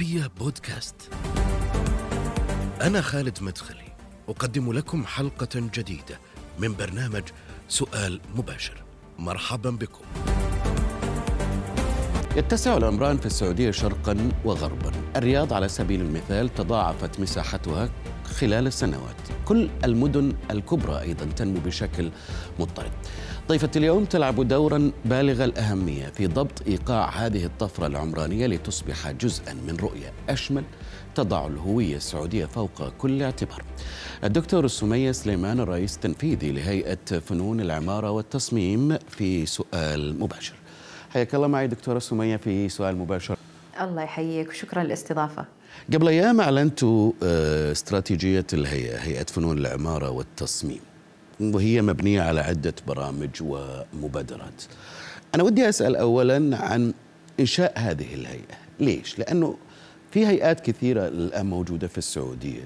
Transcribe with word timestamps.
العربية 0.00 0.30
بودكاست. 0.38 0.94
أنا 2.80 3.00
خالد 3.00 3.38
مدخلي، 3.42 3.92
أقدم 4.28 4.72
لكم 4.72 5.06
حلقة 5.06 5.48
جديدة 5.54 6.18
من 6.58 6.74
برنامج 6.74 7.22
سؤال 7.68 8.20
مباشر. 8.34 8.84
مرحبا 9.18 9.70
بكم. 9.70 10.04
يتسع 12.36 12.76
العمران 12.76 13.16
في 13.16 13.26
السعودية 13.26 13.70
شرقا 13.70 14.30
وغربا 14.44 14.92
الرياض 15.16 15.52
على 15.52 15.68
سبيل 15.68 16.00
المثال 16.00 16.54
تضاعفت 16.54 17.20
مساحتها 17.20 17.90
خلال 18.24 18.66
السنوات 18.66 19.16
كل 19.44 19.68
المدن 19.84 20.32
الكبرى 20.50 21.00
أيضا 21.00 21.24
تنمو 21.24 21.60
بشكل 21.60 22.10
مضطرد 22.58 22.92
ضيفة 23.48 23.70
اليوم 23.76 24.04
تلعب 24.04 24.48
دورا 24.48 24.92
بالغ 25.04 25.44
الأهمية 25.44 26.06
في 26.06 26.26
ضبط 26.26 26.62
إيقاع 26.66 27.08
هذه 27.08 27.44
الطفرة 27.44 27.86
العمرانية 27.86 28.46
لتصبح 28.46 29.10
جزءا 29.10 29.54
من 29.54 29.76
رؤية 29.76 30.12
أشمل 30.28 30.64
تضع 31.14 31.46
الهوية 31.46 31.96
السعودية 31.96 32.46
فوق 32.46 32.88
كل 32.88 33.22
اعتبار. 33.22 33.62
الدكتور 34.24 34.66
سمية 34.66 35.12
سليمان 35.12 35.60
الرئيس 35.60 35.96
التنفيذي 35.96 36.52
لهيئة 36.52 37.18
فنون 37.26 37.60
العمارة 37.60 38.10
والتصميم 38.10 38.98
في 39.08 39.46
سؤال 39.46 40.20
مباشر. 40.20 40.54
حياك 41.10 41.34
الله 41.34 41.46
معي 41.46 41.66
دكتورة 41.66 41.98
سمية 41.98 42.36
في 42.36 42.68
سؤال 42.68 42.96
مباشر. 42.96 43.36
الله 43.80 44.02
يحييك 44.02 44.48
وشكرا 44.48 44.82
للاستضافة. 44.82 45.44
قبل 45.94 46.08
أيام 46.08 46.40
أعلنتوا 46.40 47.12
آه، 47.22 47.72
استراتيجية 47.72 48.46
الهيئة 48.52 48.96
هيئة 48.96 49.24
فنون 49.24 49.58
العمارة 49.58 50.10
والتصميم. 50.10 50.80
وهي 51.40 51.82
مبنية 51.82 52.22
على 52.22 52.40
عدة 52.40 52.74
برامج 52.86 53.30
ومبادرات 53.40 54.62
أنا 55.34 55.42
ودي 55.42 55.68
أسأل 55.68 55.96
أولا 55.96 56.56
عن 56.56 56.94
إنشاء 57.40 57.72
هذه 57.76 58.14
الهيئة 58.14 58.56
ليش؟ 58.80 59.18
لأنه 59.18 59.56
في 60.10 60.26
هيئات 60.26 60.60
كثيرة 60.60 61.08
الآن 61.08 61.46
موجودة 61.46 61.88
في 61.88 61.98
السعودية 61.98 62.62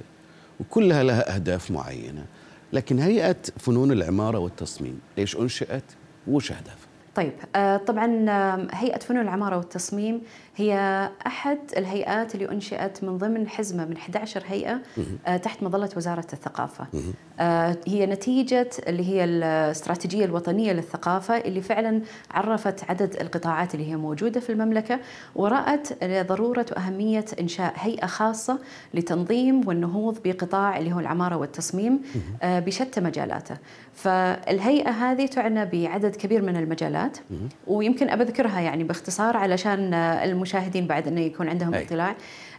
وكلها 0.61 1.03
لها 1.03 1.35
أهداف 1.35 1.71
معينة 1.71 2.25
لكن 2.73 2.99
هيئة 2.99 3.37
فنون 3.59 3.93
العمارة 3.93 4.39
والتصميم 4.39 5.01
ليش 5.19 5.37
أنشئت 5.37 5.85
وش 6.29 6.53
أهدافها؟ 6.53 6.91
طيب 7.15 7.33
آه، 7.57 7.77
طبعا 7.77 8.07
هيئة 8.73 8.99
فنون 8.99 9.21
العمارة 9.21 9.57
والتصميم 9.57 10.21
هي 10.61 11.11
أحد 11.27 11.59
الهيئات 11.77 12.35
اللي 12.35 12.51
أنشئت 12.51 13.05
من 13.05 13.19
ضمن 13.19 13.49
حزمة 13.49 13.85
من 13.85 13.97
11 13.97 14.43
هيئة 14.47 14.81
آه، 15.27 15.37
تحت 15.37 15.63
مظلة 15.63 15.91
وزارة 15.97 16.27
الثقافة. 16.33 16.87
هي 17.87 18.07
نتيجة 18.07 18.71
اللي 18.89 19.09
هي 19.09 19.25
الاستراتيجية 19.25 20.25
الوطنية 20.25 20.73
للثقافة 20.73 21.37
اللي 21.37 21.61
فعلا 21.61 22.03
عرفت 22.31 22.91
عدد 22.91 23.17
القطاعات 23.21 23.75
اللي 23.75 23.91
هي 23.91 23.97
موجودة 23.97 24.41
في 24.41 24.53
المملكة 24.53 25.01
ورأت 25.35 26.05
ضرورة 26.05 26.67
وأهمية 26.73 27.25
إنشاء 27.41 27.73
هيئة 27.77 28.07
خاصة 28.07 28.59
لتنظيم 28.95 29.69
والنهوض 29.69 30.19
بقطاع 30.25 30.79
اللي 30.79 30.93
هو 30.93 31.01
العمارة 31.01 31.37
والتصميم 31.37 32.03
بشتى 32.43 33.01
مجالاته. 33.01 33.57
فالهيئة 33.95 34.91
هذه 34.91 35.27
تعنى 35.27 35.65
بعدد 35.65 36.17
كبير 36.17 36.43
من 36.43 36.57
المجالات 36.57 37.19
ويمكن 37.67 38.11
أبذكرها 38.11 38.61
يعني 38.61 38.85
باختصار 38.85 39.37
علشان 39.37 39.95
المشاهدين 40.55 40.87
بعد 40.87 41.07
أنه 41.09 41.21
يكون 41.21 41.49
عندهم 41.49 41.75
أي. 41.75 41.85
اطلاع 41.85 42.17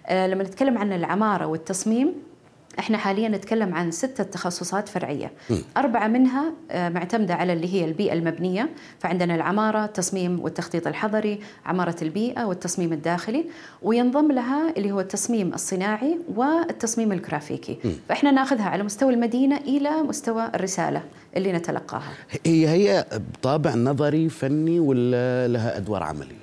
آه، 0.07 0.27
لما 0.27 0.43
نتكلم 0.43 0.77
عن 0.77 0.93
العمارة 0.93 1.45
والتصميم 1.45 2.13
إحنا 2.79 2.97
حاليا 2.97 3.29
نتكلم 3.29 3.73
عن 3.75 3.91
ستة 3.91 4.23
تخصصات 4.23 4.89
فرعية 4.89 5.31
م. 5.49 5.55
أربعة 5.77 6.07
منها 6.07 6.53
آه، 6.71 6.89
معتمدة 6.89 7.33
على 7.33 7.53
اللي 7.53 7.73
هي 7.73 7.85
البيئة 7.85 8.13
المبنية 8.13 8.69
فعندنا 8.99 9.35
العمارة 9.35 9.85
التصميم 9.85 10.39
والتخطيط 10.39 10.87
الحضري 10.87 11.39
عمارة 11.65 11.95
البيئة 12.01 12.45
والتصميم 12.45 12.93
الداخلي 12.93 13.45
وينضم 13.81 14.31
لها 14.31 14.73
اللي 14.77 14.91
هو 14.91 14.99
التصميم 14.99 15.53
الصناعي 15.53 16.17
والتصميم 16.35 17.11
الجرافيكي 17.11 17.77
م. 17.83 17.89
فإحنا 18.09 18.31
ناخذها 18.31 18.65
على 18.69 18.83
مستوى 18.83 19.13
المدينة 19.13 19.57
إلى 19.57 20.03
مستوى 20.03 20.51
الرسالة 20.55 21.01
اللي 21.37 21.51
نتلقاها 21.51 22.11
هي 22.45 22.67
هي 22.67 23.05
بطابع 23.33 23.75
نظري 23.75 24.29
فني 24.29 24.79
ولا 24.79 25.47
لها 25.47 25.77
أدوار 25.77 26.03
عملية؟ 26.03 26.40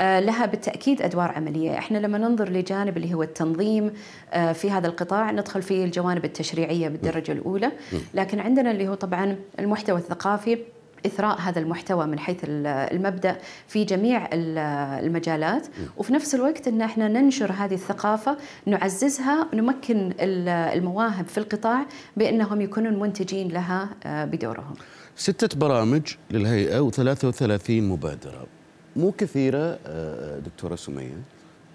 آه، 0.00 0.20
لها 0.20 0.46
بالتأكيد 0.46 1.02
أدوار 1.02 1.30
عملية. 1.32 1.78
إحنا 1.78 1.98
لما 1.98 2.18
ننظر 2.18 2.48
لجانب 2.48 2.96
اللي 2.96 3.14
هو 3.14 3.22
التنظيم 3.22 3.92
آه، 4.32 4.52
في 4.52 4.70
هذا 4.70 4.86
القطاع 4.86 5.30
ندخل 5.30 5.62
في 5.62 5.84
الجوانب 5.84 6.24
التشريعية 6.24 6.88
بالدرجة 6.88 7.32
الأولى. 7.32 7.72
لكن 8.14 8.40
عندنا 8.40 8.70
اللي 8.70 8.88
هو 8.88 8.94
طبعا 8.94 9.36
المحتوى 9.58 9.98
الثقافي 9.98 10.58
إثراء 11.06 11.40
هذا 11.40 11.60
المحتوى 11.60 12.06
من 12.06 12.18
حيث 12.18 12.36
المبدأ 12.44 13.36
في 13.68 13.84
جميع 13.84 14.28
المجالات. 14.32 15.66
وفي 15.96 16.12
نفس 16.12 16.34
الوقت 16.34 16.68
أن 16.68 16.82
إحنا 16.82 17.08
ننشر 17.08 17.52
هذه 17.52 17.74
الثقافة 17.74 18.36
نعززها 18.66 19.46
نمكن 19.54 20.12
المواهب 20.20 21.26
في 21.26 21.38
القطاع 21.38 21.86
بأنهم 22.16 22.60
يكونون 22.60 22.98
منتجين 22.98 23.48
لها 23.48 23.88
آه، 24.04 24.24
بدورهم. 24.24 24.74
ستة 25.16 25.58
برامج 25.58 26.02
للهيئة 26.30 26.90
و33 26.90 27.70
مبادرة. 27.70 28.59
مو 29.00 29.12
كثيرة 29.12 29.78
آه، 29.86 30.38
دكتورة 30.38 30.76
سمية؟ 30.76 31.22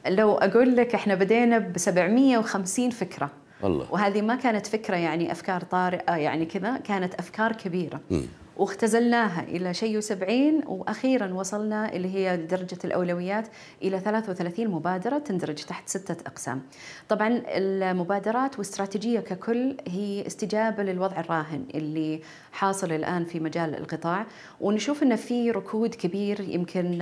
لو 0.08 0.34
أقول 0.36 0.75
لك 0.75 0.96
إحنا 0.96 1.16
بدينا 1.16 1.58
ب 1.58 1.78
750 1.78 2.90
فكرة. 2.90 3.30
الله. 3.63 3.88
وهذه 3.91 4.22
ما 4.22 4.36
كانت 4.36 4.68
فكرة 4.68 4.96
يعني 4.96 5.31
أفكار 5.31 5.62
طارئة 5.62 6.16
يعني 6.16 6.46
كذا 6.46 6.78
كانت 6.78 7.14
أفكار 7.14 7.52
كبيرة. 7.52 8.00
م. 8.12 8.22
واختزلناها 8.58 9.44
إلى 9.44 9.74
شيء 9.74 9.98
وسبعين 9.98 10.62
وأخيرا 10.68 11.34
وصلنا 11.34 11.94
اللي 11.94 12.16
هي 12.16 12.38
درجة 12.38 12.78
الأولويات 12.86 13.48
إلى 13.84 14.00
33 14.00 14.68
مبادرة 14.68 15.18
تندرج 15.18 15.56
تحت 15.56 15.90
ستة 15.90 16.28
أقسام. 16.28 16.62
طبعا 17.10 17.42
المبادرات 17.48 18.60
واستراتيجية 18.60 19.20
ككل 19.20 19.78
هي 19.88 20.28
استجابة 20.28 20.84
للوضع 20.84 21.20
الراهن 21.20 21.66
اللي 21.76 22.22
حاصل 22.52 22.92
الآن 22.92 23.26
في 23.26 23.40
مجال 23.40 23.76
القطاع 23.76 24.26
ونشوف 24.62 25.04
أن 25.04 25.16
في 25.16 25.52
ركود 25.52 25.96
كبير 25.96 26.42
يمكن 26.42 27.02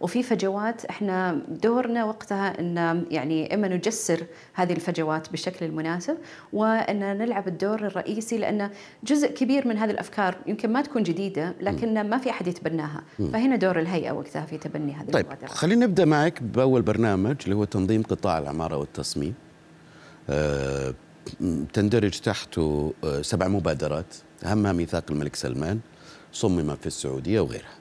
وفي 0.00 0.22
فجوات. 0.22 0.84
إحنا 0.84 1.40
دورنا 1.48 2.04
وقتها 2.04 2.60
أن 2.60 3.04
يعني 3.10 3.54
إما 3.54 3.68
نجسر 3.68 4.26
هذه 4.54 4.72
الفجوات 4.72 5.30
بالشكل 5.30 5.66
المناسب 5.66 6.18
وأن 6.52 7.18
نلعب 7.18 7.48
الدور 7.48 7.86
الرئيسي 7.86 8.38
لأن 8.38 8.70
جزء 9.04 9.28
كبير 9.32 9.68
من 9.68 9.78
هذه 9.78 9.90
الأفكار 9.90 10.36
يمكن 10.46 10.72
ما 10.72 10.80
تكون 10.88 11.02
جديدة 11.02 11.54
لكن 11.60 12.10
ما 12.10 12.18
في 12.18 12.30
أحد 12.30 12.46
يتبناها. 12.46 13.02
فهنا 13.32 13.56
دور 13.56 13.78
الهيئة 13.78 14.12
وقتها 14.12 14.46
في 14.46 14.58
تبني 14.58 14.92
هذه 14.92 15.10
طيب 15.10 15.26
المبادرة. 15.26 15.48
خلينا 15.48 15.86
نبدأ 15.86 16.04
معك 16.04 16.42
بأول 16.42 16.82
برنامج 16.82 17.36
اللي 17.44 17.56
هو 17.56 17.64
تنظيم 17.64 18.02
قطاع 18.02 18.38
العمارة 18.38 18.76
والتصميم. 18.76 19.34
أه 20.30 20.94
تندرج 21.72 22.20
تحته 22.20 22.94
آه، 23.04 23.22
سبع 23.22 23.48
مبادرات 23.48 24.14
أهمها 24.44 24.72
ميثاق 24.72 25.04
الملك 25.10 25.36
سلمان 25.36 25.80
صمم 26.32 26.74
في 26.76 26.86
السعودية 26.86 27.40
وغيرها. 27.40 27.74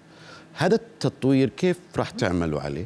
هذا 0.54 0.76
التطوير 0.76 1.50
كيف 1.50 1.80
راح 1.98 2.10
تعملوا 2.10 2.62
عليه؟ 2.62 2.86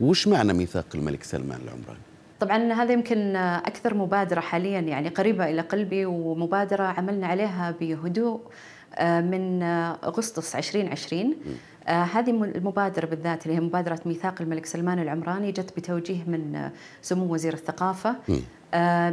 وش 0.00 0.28
معنى 0.28 0.52
ميثاق 0.52 0.86
الملك 0.94 1.22
سلمان 1.22 1.60
العمراني؟ 1.64 2.00
طبعا 2.40 2.72
هذا 2.72 2.92
يمكن 2.92 3.36
أكثر 3.36 3.94
مبادرة 3.94 4.40
حاليا 4.40 4.80
يعني 4.80 5.08
قريبة 5.08 5.50
إلى 5.50 5.60
قلبي 5.60 6.06
ومبادرة 6.06 6.82
عملنا 6.82 7.26
عليها 7.26 7.74
بهدوء 7.80 8.40
من 9.00 9.62
أغسطس 10.04 10.56
2020 10.56 11.34
آه 11.86 12.02
هذه 12.02 12.30
المبادرة 12.30 13.06
بالذات 13.06 13.46
اللي 13.46 13.56
هي 13.56 13.60
مبادرة 13.60 14.00
ميثاق 14.06 14.34
الملك 14.42 14.66
سلمان 14.66 14.98
العمراني 14.98 15.52
جت 15.52 15.76
بتوجيه 15.76 16.24
من 16.26 16.70
سمو 17.02 17.34
وزير 17.34 17.52
الثقافة. 17.54 18.10
آه 18.10 18.14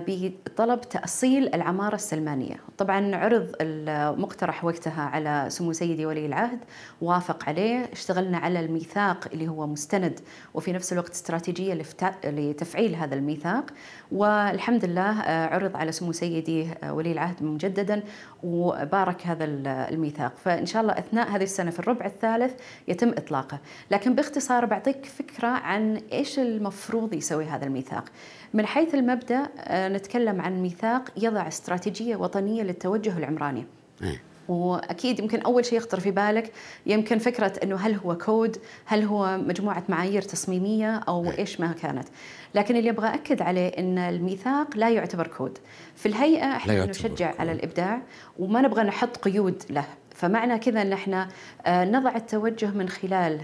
بطلب 0.08 0.82
تأصيل 0.82 1.56
العمارة 1.56 1.96
السلمانية. 1.96 2.56
طبعا 2.78 3.16
عرض 3.16 3.56
المقترح 3.62 4.66
وقتها 4.66 5.02
على 5.02 5.46
سمو 5.50 5.74
سيدي 5.74 6.06
ولي 6.06 6.26
العهد 6.26 6.60
وافق 7.02 7.50
عليه. 7.50 7.90
اشتغلنا 7.94 8.38
على 8.38 8.60
الميثاق 8.60 9.28
اللي 9.34 9.48
هو 9.48 9.68
مستند 9.68 10.20
وفي 10.54 10.72
نفس 10.72 10.94
الوقت 10.94 11.12
استراتيجية 11.12 11.84
لتفعيل 12.24 12.96
هذا 12.96 13.16
الميثاق. 13.16 13.66
والحمد 14.12 14.86
لله 14.86 15.22
آه 15.22 15.56
عرض 15.56 15.78
على 15.78 15.92
سمو 15.92 16.12
سيدي 16.12 16.68
آه، 16.84 16.94
ولي 16.94 17.12
العهد 17.12 17.44
مجددا 17.44 18.04
وبارك 18.44 19.28
هذا 19.28 19.46
الميثاق. 19.66 20.34
فإن 20.38 20.66
شاء 20.66 20.82
الله 20.82 20.94
أثناء 20.94 21.30
هذه 21.30 21.44
السنة 21.44 21.72
في 21.72 21.80
الربع 21.80 22.06
الثالث 22.06 22.54
يتم 22.88 23.10
إطلاقه. 23.10 23.60
لكن 23.92 24.16
باختصار 24.16 24.66
بعطيك 24.66 25.06
فكرة 25.06 25.48
عن 25.48 26.02
إيش 26.12 26.40
المفروض 26.40 27.14
يسوي 27.14 27.46
هذا 27.46 27.66
الميثاق. 27.66 28.06
من 28.54 28.66
حيث 28.66 28.96
المبدأ 28.96 29.50
آه، 29.58 29.88
نتكلم 29.88 30.42
عن 30.42 30.62
ميثاق 30.62 31.10
يضع 31.18 31.48
استراتيجية 31.48 32.16
وطنية 32.16 32.64
للتوجه 32.64 33.18
العمراني. 33.18 33.66
إيه. 34.04 34.22
وأكيد 34.50 35.20
يمكن 35.20 35.42
أول 35.42 35.66
شيء 35.66 35.78
يخطر 35.78 36.00
في 36.00 36.12
بالك 36.12 36.52
يمكن 36.86 37.18
فكرة 37.18 37.54
إنه 37.64 37.76
هل 37.76 37.96
هو 37.96 38.18
كود 38.18 38.58
هل 38.86 39.04
هو 39.04 39.38
مجموعة 39.38 39.84
معايير 39.90 40.22
تصميمية 40.22 40.96
أو 40.96 41.26
إيه. 41.26 41.38
إيش 41.38 41.60
ما 41.60 41.72
كانت. 41.72 42.08
لكن 42.56 42.76
اللي 42.76 42.90
أبغى 42.90 43.14
أكد 43.14 43.42
عليه 43.42 43.68
إن 43.68 43.98
الميثاق 43.98 44.78
لا 44.78 44.90
يعتبر 44.90 45.28
كود. 45.28 45.58
في 45.96 46.06
الهيئة 46.06 46.56
إحنا 46.56 46.86
نشجع 46.86 47.34
على 47.40 47.52
الإبداع 47.52 48.02
وما 48.40 48.62
نبغى 48.62 48.84
نحط 48.84 49.18
قيود 49.18 49.64
له. 49.70 49.86
فمعنى 50.22 50.60
كذا 50.60 50.82
إن 50.82 50.94
إحنا 50.94 51.28
آه، 51.66 51.86
نضع 51.86 52.16
التوجه 52.16 52.70
من 52.70 52.90
خلال 52.90 53.42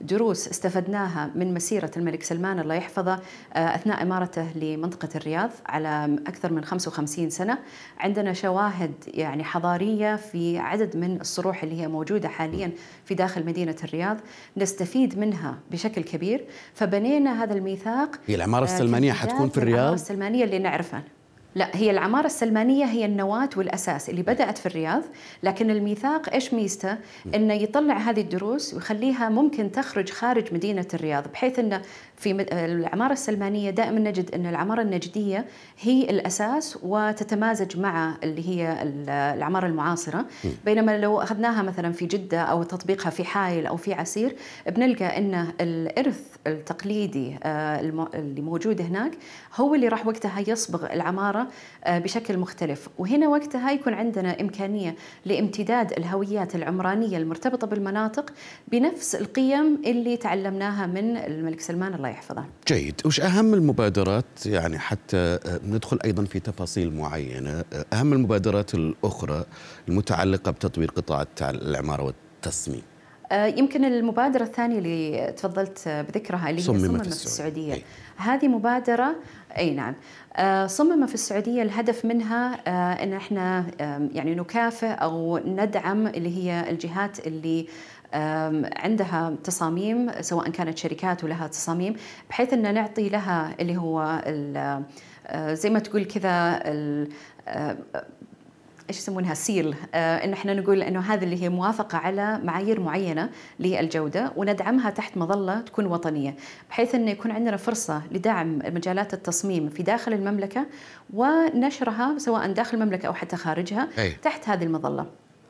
دروس 0.00 0.48
استفدناها 0.48 1.30
من 1.34 1.54
مسيرة 1.54 1.90
الملك 1.96 2.22
سلمان 2.22 2.58
الله 2.58 2.74
يحفظه 2.74 3.20
أثناء 3.52 4.02
إمارته 4.02 4.46
لمنطقة 4.54 5.08
الرياض 5.14 5.50
على 5.66 6.18
أكثر 6.26 6.52
من 6.52 6.64
55 6.64 7.30
سنة. 7.30 7.58
عندنا 7.98 8.32
شواهد 8.32 8.92
يعني 9.06 9.44
حضارية 9.44 10.16
في 10.16 10.58
عدد 10.58 10.96
من 10.96 11.20
الصروح 11.20 11.62
اللي 11.62 11.80
هي 11.80 11.88
موجودة 11.88 12.28
حاليا 12.28 12.70
في 13.04 13.14
داخل 13.14 13.46
مدينة 13.46 13.76
الرياض 13.84 14.16
نستفيد 14.56 15.18
منها 15.18 15.58
بشكل 15.70 16.02
كبير. 16.02 16.44
فبنينا 16.74 17.42
هذا 17.42 17.54
الميثاق 17.54 18.10
هي 18.26 18.34
العمارة 18.34 18.64
السلمانية 18.64 19.12
حتكون 19.12 19.48
في 19.48 19.58
الرياض؟ 19.58 19.78
العماره 19.78 19.94
السلمانية 19.94 20.44
اللي 20.44 20.58
نعرفها. 20.58 21.02
لا 21.56 21.70
هي 21.74 21.90
العمارة 21.90 22.26
السلمانية 22.26 22.84
هي 22.84 23.04
النواة 23.04 23.48
والأساس 23.56 24.10
اللي 24.10 24.22
بدأت 24.22 24.58
في 24.58 24.66
الرياض. 24.66 25.02
لكن 25.42 25.70
الميثاق 25.70 26.32
إيش 26.32 26.54
ميزته؟ 26.54 26.96
أنه 27.34 27.54
يطلع 27.54 27.96
هذه 27.96 28.20
الدروس 28.20 28.74
ويخليها 28.74 29.28
ممكن 29.28 29.72
تخرج 29.72 30.10
خارج 30.10 30.54
مدينة 30.54 30.86
الرياض 30.94 31.28
بحيث 31.32 31.58
أنه 31.58 31.82
في 32.16 32.46
العمارة 32.52 33.12
السلمانية 33.12 33.70
دائما 33.70 33.98
نجد 33.98 34.34
أن 34.34 34.46
العمارة 34.46 34.82
النجدية 34.82 35.46
هي 35.80 36.10
الأساس 36.10 36.78
وتتمازج 36.82 37.78
مع 37.78 38.16
اللي 38.24 38.48
هي 38.48 38.82
العمارة 39.34 39.66
المعاصرة. 39.66 40.26
بينما 40.64 40.98
لو 40.98 41.20
أخذناها 41.20 41.62
مثلا 41.62 41.92
في 41.92 42.06
جدة 42.06 42.40
أو 42.40 42.62
تطبيقها 42.62 43.10
في 43.10 43.24
حائل 43.24 43.66
أو 43.66 43.76
في 43.76 43.94
عسير 43.94 44.36
بنلقى 44.66 45.18
أن 45.18 45.48
الإرث 45.60 46.20
التقليدي 46.46 47.38
آه، 47.42 47.80
اللي 48.14 48.40
موجود 48.40 48.80
هناك 48.80 49.12
هو 49.56 49.74
اللي 49.74 49.88
راح 49.88 50.06
وقتها 50.06 50.40
يصبغ 50.46 50.92
العمارة 50.92 51.45
آه، 51.84 51.98
بشكل 51.98 52.38
مختلف. 52.38 52.88
وهنا 52.98 53.28
وقتها 53.28 53.70
يكون 53.70 53.94
عندنا 53.94 54.40
إمكانية 54.40 54.96
لامتداد 55.24 55.92
الهويات 55.92 56.54
العمرانية 56.54 57.18
المرتبطة 57.18 57.66
بالمناطق 57.66 58.32
بنفس 58.68 59.14
القيم 59.14 59.82
اللي 59.86 60.16
تعلمناها 60.16 60.86
من 60.86 61.16
الملك 61.16 61.60
سلمان 61.60 61.94
الله 61.94 62.08
يحفظه. 62.08 62.44
جيد. 62.68 63.00
وش 63.04 63.20
أهم 63.20 63.54
المبادرات؟ 63.54 64.46
يعني 64.46 64.78
حتى 64.78 65.16
آه، 65.16 65.60
ندخل 65.66 65.98
أيضا 66.04 66.24
في 66.24 66.40
تفاصيل 66.40 66.94
معينة. 66.94 67.64
آه، 67.72 67.86
أهم 67.92 68.12
المبادرات 68.12 68.74
الأخرى 68.74 69.44
المتعلقة 69.88 70.50
بتطوير 70.50 70.90
قطاع 70.90 71.26
العمارة 71.42 72.02
والتصميم 72.02 72.82
يمكن 73.32 73.84
المبادرة 73.84 74.42
الثانية 74.42 74.78
اللي 74.78 75.32
تفضلت 75.36 75.88
بذكرها 75.88 76.50
اللي 76.50 76.60
هي 76.60 76.64
صمم 76.64 76.98
في 76.98 77.08
السعودية. 77.08 77.74
أي. 77.74 77.82
هذه 78.16 78.48
مبادرة 78.48 79.16
أي 79.58 79.74
نعم. 79.74 79.94
صمم 80.66 81.06
في 81.06 81.14
السعودية 81.14 81.62
الهدف 81.62 82.04
منها 82.04 82.54
أن 83.02 83.12
إحنا 83.12 83.66
يعني 84.14 84.34
نكافئ 84.34 84.86
أو 84.86 85.38
ندعم 85.38 86.06
اللي 86.06 86.36
هي 86.36 86.70
الجهات 86.70 87.26
اللي 87.26 87.66
عندها 88.76 89.34
تصاميم 89.44 90.10
سواء 90.20 90.50
كانت 90.50 90.78
شركات 90.78 91.24
ولها 91.24 91.46
تصاميم 91.46 91.96
بحيث 92.30 92.52
إن 92.52 92.74
نعطي 92.74 93.08
لها 93.08 93.54
اللي 93.60 93.76
هو 93.76 94.22
آه، 95.26 95.54
زي 95.54 95.70
ما 95.70 95.78
تقول 95.78 96.04
كذا 96.04 96.60
آه، 97.48 97.76
إيش 98.88 98.98
يسمونها 98.98 99.34
سيل 99.34 99.74
آه 99.94 100.24
إن 100.24 100.32
إحنا 100.32 100.54
نقول 100.54 100.82
إنه 100.82 101.00
هذه 101.00 101.24
اللي 101.24 101.42
هي 101.42 101.48
موافقة 101.48 101.98
على 101.98 102.40
معايير 102.44 102.80
معينة 102.80 103.30
للجودة 103.60 104.32
وندعمها 104.36 104.90
تحت 104.90 105.16
مظلة 105.16 105.60
تكون 105.60 105.86
وطنية 105.86 106.36
بحيث 106.70 106.94
انه 106.94 107.10
يكون 107.10 107.30
عندنا 107.30 107.56
فرصة 107.56 108.02
لدعم 108.10 108.58
مجالات 108.64 109.14
التصميم 109.14 109.68
في 109.68 109.82
داخل 109.82 110.12
المملكة 110.12 110.66
ونشرها 111.14 112.18
سواء 112.18 112.52
داخل 112.52 112.76
المملكة 112.76 113.06
أو 113.06 113.14
حتى 113.14 113.36
خارجها 113.36 113.88
أي. 113.98 114.10
تحت 114.10 114.48
هذه 114.48 114.64
المظلة 114.64 115.06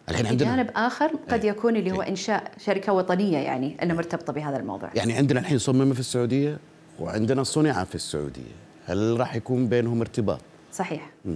الحين 0.09 0.27
عندنا 0.27 0.57
جانب 0.57 0.71
آخر 0.77 1.11
قد 1.29 1.45
إيه. 1.45 1.51
يكون 1.51 1.77
اللي 1.77 1.93
هو. 1.93 2.03
إنشاء 2.03 2.51
شركة 2.59 2.93
وطنية 2.93 3.39
يعني 3.39 3.77
انها 3.83 3.97
مرتبطة 3.97 4.33
بهذا 4.33 4.57
الموضوع 4.57 4.91
يعني 4.95 5.13
عندنا 5.13 5.41
الحين 5.41 5.59
صمم 5.59 5.93
في 5.93 6.01
السعودية 6.01 6.59
وعندنا 7.01 7.43
صنع 7.43 7.85
في 7.85 7.95
السعودية 7.95 8.53
هل 8.87 9.21
راح 9.21 9.35
يكون 9.37 9.69
بينهم 9.69 10.01
ارتباط 10.01 10.41
صحيح 10.73 11.11
م. 11.25 11.35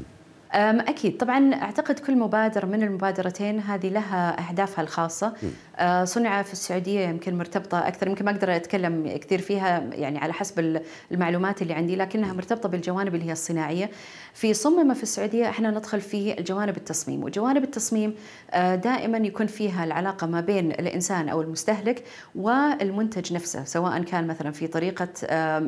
أكيد. 0.55 1.17
طبعا 1.17 1.55
أعتقد 1.55 1.99
كل 1.99 2.17
مبادرة 2.17 2.67
من 2.67 2.83
المبادرتين 2.83 3.61
هذه 3.61 3.89
لها 3.89 4.49
أهدافها 4.49 4.83
الخاصة. 4.85 5.33
أه، 5.77 6.05
صنع 6.05 6.43
في 6.43 6.53
السعودية 6.53 7.01
يمكن 7.09 7.39
مرتبطة 7.39 7.89
أكثر. 7.89 8.09
يمكن 8.09 8.25
ما 8.25 8.31
أقدر 8.31 8.57
أتكلم 8.57 9.19
كثير 9.21 9.41
فيها 9.41 9.79
يعني 9.93 10.19
على 10.19 10.33
حسب 10.33 10.81
المعلومات 11.13 11.63
اللي 11.63 11.75
عندي 11.75 11.97
لكنها 11.97 12.33
مرتبطة 12.33 12.69
بالجوانب 12.69 13.15
اللي 13.15 13.27
هي 13.27 13.33
الصناعية. 13.33 13.91
في 14.35 14.55
صمم 14.55 14.95
في 14.95 15.03
السعودية 15.03 15.49
إحنا 15.49 15.71
ندخل 15.71 16.01
في 16.01 16.39
الجوانب 16.39 16.77
التصميم. 16.77 17.25
وجوانب 17.25 17.65
التصميم 17.65 18.15
أه، 18.51 18.75
دائما 18.75 19.19
يكون 19.19 19.47
فيها 19.47 19.85
العلاقة 19.85 20.27
ما 20.27 20.41
بين 20.41 20.71
الإنسان 20.71 21.29
أو 21.29 21.43
المستهلك 21.43 22.05
والمنتج 22.35 23.33
نفسه 23.33 23.65
سواء 23.65 24.03
كان 24.03 24.27
مثلا 24.27 24.51
في 24.51 24.67
طريقة 24.67 25.09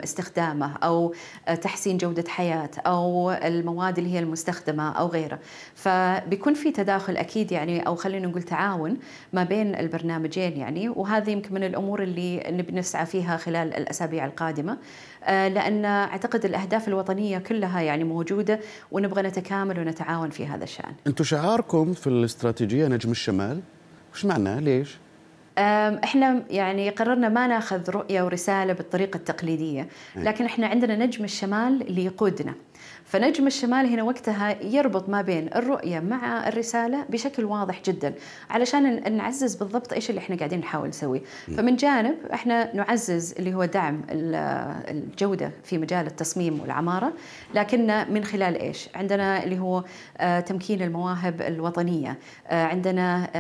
استخدامه 0.04 0.76
أو 0.76 1.14
أه، 1.48 1.54
تحسين 1.54 1.98
جودة 1.98 2.24
حياة 2.28 2.70
أو 2.86 3.30
المواد 3.30 3.98
اللي 3.98 4.14
هي 4.14 4.18
المستخدمة. 4.18 4.71
المستخدمة 4.72 4.92
أو 4.98 5.06
غيره. 5.06 5.38
فبيكون 5.74 6.54
في 6.54 6.70
تداخل 6.70 7.16
أكيد 7.16 7.52
يعني 7.52 7.86
أو 7.86 7.94
خلينا 7.94 8.26
نقول 8.26 8.42
تعاون 8.42 8.98
ما 9.32 9.44
بين 9.44 9.74
البرنامجين 9.74 10.56
يعني. 10.56 10.88
وهذه 10.88 11.30
يمكن 11.30 11.54
من 11.54 11.64
الأمور 11.64 12.02
اللي 12.02 12.42
نبي 12.50 12.72
نسعى 12.72 13.06
فيها 13.06 13.36
خلال 13.36 13.74
الأسابيع 13.74 14.24
القادمة. 14.24 14.78
آه، 15.24 15.48
لأن 15.48 15.84
أعتقد 15.84 16.44
الأهداف 16.44 16.88
الوطنية 16.88 17.38
كلها 17.38 17.80
يعني 17.80 18.04
موجودة 18.04 18.60
ونبغى 18.92 19.22
نتكامل 19.22 19.78
ونتعاون 19.78 20.30
في 20.30 20.46
هذا 20.46 20.64
الشأن. 20.64 20.92
أنتم 21.06 21.24
شعاركم 21.24 21.92
في 21.92 22.06
الاستراتيجية 22.06 22.86
نجم 22.86 23.10
الشمال؟ 23.10 23.60
وش 24.14 24.24
معناه؟ 24.24 24.60
ليش؟ 24.60 24.96
إحنا 25.58 26.42
يعني 26.50 26.90
قررنا 26.90 27.28
ما 27.28 27.46
ناخذ 27.46 27.90
رؤية 27.90 28.22
ورسالة 28.22 28.72
بالطريقة 28.72 29.16
التقليدية، 29.16 29.88
لكن 30.16 30.44
إحنا 30.44 30.66
عندنا 30.66 30.96
نجم 30.96 31.24
الشمال 31.24 31.88
اللي 31.88 32.04
يقودنا. 32.04 32.54
فنجم 33.12 33.46
الشمال 33.46 33.86
هنا 33.86 34.02
وقتها 34.02 34.62
يربط 34.62 35.08
ما 35.08 35.22
بين 35.22 35.50
الرؤية 35.54 36.00
مع 36.00 36.48
الرسالة 36.48 37.04
بشكل 37.08 37.44
واضح 37.44 37.82
جدا. 37.82 38.14
علشان 38.50 39.16
نعزز 39.16 39.54
بالضبط 39.54 39.92
إيش 39.92 40.10
اللي 40.10 40.18
إحنا 40.18 40.36
قاعدين 40.36 40.58
نحاول 40.58 40.88
نسويه 40.88 41.20
فمن 41.56 41.76
جانب 41.76 42.14
إحنا 42.34 42.76
نعزز 42.76 43.34
اللي 43.38 43.54
هو 43.54 43.64
دعم 43.64 44.02
الجودة 44.10 45.50
في 45.64 45.78
مجال 45.78 46.06
التصميم 46.06 46.60
والعمارة. 46.60 47.12
لكن 47.54 48.04
من 48.10 48.24
خلال 48.24 48.56
إيش؟ 48.56 48.88
عندنا 48.94 49.44
اللي 49.44 49.58
هو 49.58 49.84
آه، 50.18 50.40
تمكين 50.40 50.82
المواهب 50.82 51.42
الوطنية. 51.42 52.18
آه، 52.46 52.64
عندنا 52.64 53.30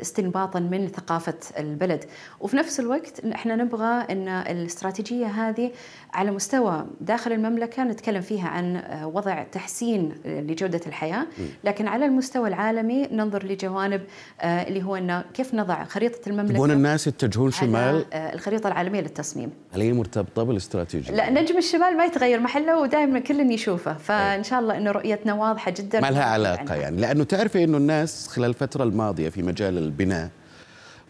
استنباطا 0.00 0.60
من 0.60 0.88
ثقافة 0.88 1.38
البلد. 1.58 2.04
وفي 2.40 2.56
نفس 2.56 2.80
الوقت 2.80 3.24
إحنا 3.24 3.56
نبغى 3.56 4.06
إن 4.10 4.28
الإستراتيجية 4.28 5.26
هذه 5.26 5.72
على 6.12 6.30
مستوى 6.30 6.86
داخل 7.00 7.32
المملكة 7.32 7.84
نتكلم 7.84 8.20
فيها 8.20 8.48
عن 8.48 8.95
وضع 9.04 9.42
تحسين 9.42 10.12
لجودة 10.24 10.80
الحياة. 10.86 11.26
لكن 11.64 11.88
على 11.88 12.06
المستوى 12.06 12.48
العالمي 12.48 13.06
ننظر 13.12 13.46
لجوانب 13.46 14.00
آه، 14.40 14.68
اللي 14.68 14.82
هو 14.82 14.96
أنه 14.96 15.24
كيف 15.34 15.54
نضع 15.54 15.84
خريطة 15.84 16.28
المملكة 16.28 16.54
تبون 16.54 16.70
الناس 16.70 17.06
يتجهون 17.06 17.50
شمال؟ 17.50 18.04
آه، 18.12 18.34
الخريطة 18.34 18.68
العالمية 18.68 19.00
للتصميم. 19.00 19.50
هل 19.72 19.80
هي 19.80 19.92
مرتبطة 19.92 20.42
بالاستراتيجية؟ 20.42 21.14
لا 21.14 21.30
نجم 21.30 21.58
الشمال 21.58 21.96
ما 21.96 22.04
يتغير 22.04 22.40
محله 22.40 22.80
ودائما 22.80 23.18
كل 23.18 23.50
يشوفه. 23.50 23.94
فإن 23.94 24.44
شاء 24.44 24.60
الله 24.60 24.76
أنه 24.76 24.90
رؤيتنا 24.90 25.34
واضحة 25.34 25.70
جدا. 25.70 26.00
ما 26.00 26.10
لها 26.10 26.24
علاقة 26.24 26.74
يعني. 26.74 27.00
لأنه 27.00 27.24
تعرفي 27.24 27.64
أنه 27.64 27.76
الناس 27.76 28.28
خلال 28.28 28.48
الفترة 28.48 28.84
الماضية 28.84 29.28
في 29.28 29.42
مجال 29.42 29.78
البناء 29.78 30.30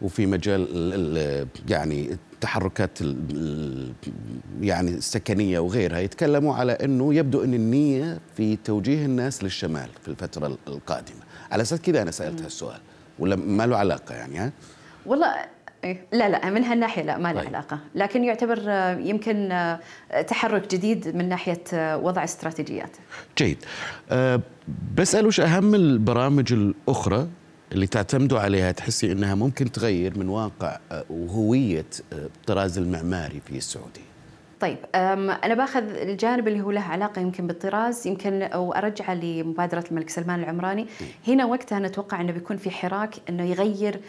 وفي 0.03 0.27
مجال 0.27 0.69
يعني 1.69 2.19
التحركات 2.47 2.99
يعني 4.61 4.91
السكنية 4.91 5.59
وغيرها 5.59 5.99
يتكلموا 5.99 6.55
على 6.55 6.73
إنه 6.73 7.15
يبدو 7.15 7.45
إن 7.45 7.55
النية 7.55 8.19
في 8.37 8.57
توجيه 8.57 9.05
الناس 9.05 9.45
للشمال 9.45 9.89
في 10.03 10.09
الفترة 10.09 10.59
القادمة. 10.69 11.21
على 11.51 11.63
أساس 11.63 11.81
كذا 11.81 12.03
أنا 12.03 12.11
سألت 12.11 12.43
هالسؤال. 12.43 12.81
ولا 13.19 13.37
ما 13.37 13.67
له 13.67 13.77
علاقة 13.77 14.15
يعني 14.15 14.39
ها؟ 14.39 14.53
والله 15.07 15.35
إيه، 15.85 16.07
لا 16.13 16.29
لا 16.29 16.51
من 16.51 16.65
هالناحية 16.65 17.03
لا 17.03 17.19
ما 17.19 17.33
له 17.33 17.41
طيب. 17.41 17.49
علاقة. 17.49 17.79
لكن 17.95 18.25
يعتبر 18.25 18.59
يمكن 19.01 19.77
تحرك 20.29 20.75
جديد 20.75 21.17
من 21.17 21.29
ناحية 21.29 21.97
وضع 21.97 22.25
استراتيجيات. 22.25 22.97
جيد. 23.39 23.59
أه 24.11 24.41
بسال 24.97 25.27
وش 25.27 25.41
أهم 25.41 25.75
البرامج 25.75 26.53
الأخرى 26.53 27.29
اللي 27.73 27.87
تعتمدوا 27.87 28.39
عليها 28.39 28.73
تحسي 28.73 29.13
إنها 29.13 29.35
ممكن 29.35 29.73
تغير 29.73 30.19
من 30.19 30.29
واقع 30.29 30.79
آه، 30.93 31.05
وهوية 31.11 31.87
آه، 32.13 32.27
الطراز 32.27 32.79
المعماري 32.79 33.41
في 33.47 33.57
السعودية. 33.57 34.16
طيب 34.61 34.79
أنا 34.95 35.55
باخذ 35.55 35.83
الجانب 35.83 36.49
اللي 36.49 36.61
هو 36.61 36.71
له 36.71 36.81
علاقة 36.81 37.21
يمكن 37.21 37.47
بالطراز 37.47 38.07
يمكن 38.07 38.43
أو 38.43 38.73
ارجعه 38.73 39.15
لمبادرة 39.15 39.85
الملك 39.91 40.11
سلمان 40.11 40.41
العمراني 40.41 40.87
هنا 41.29 41.45
وقتها 41.45 41.79
نتوقع 41.79 42.21
إنه 42.21 42.33
بيكون 42.33 42.57
في 42.57 42.71
حراك 42.71 43.15
إنه 43.29 43.45
يغير 43.45 44.01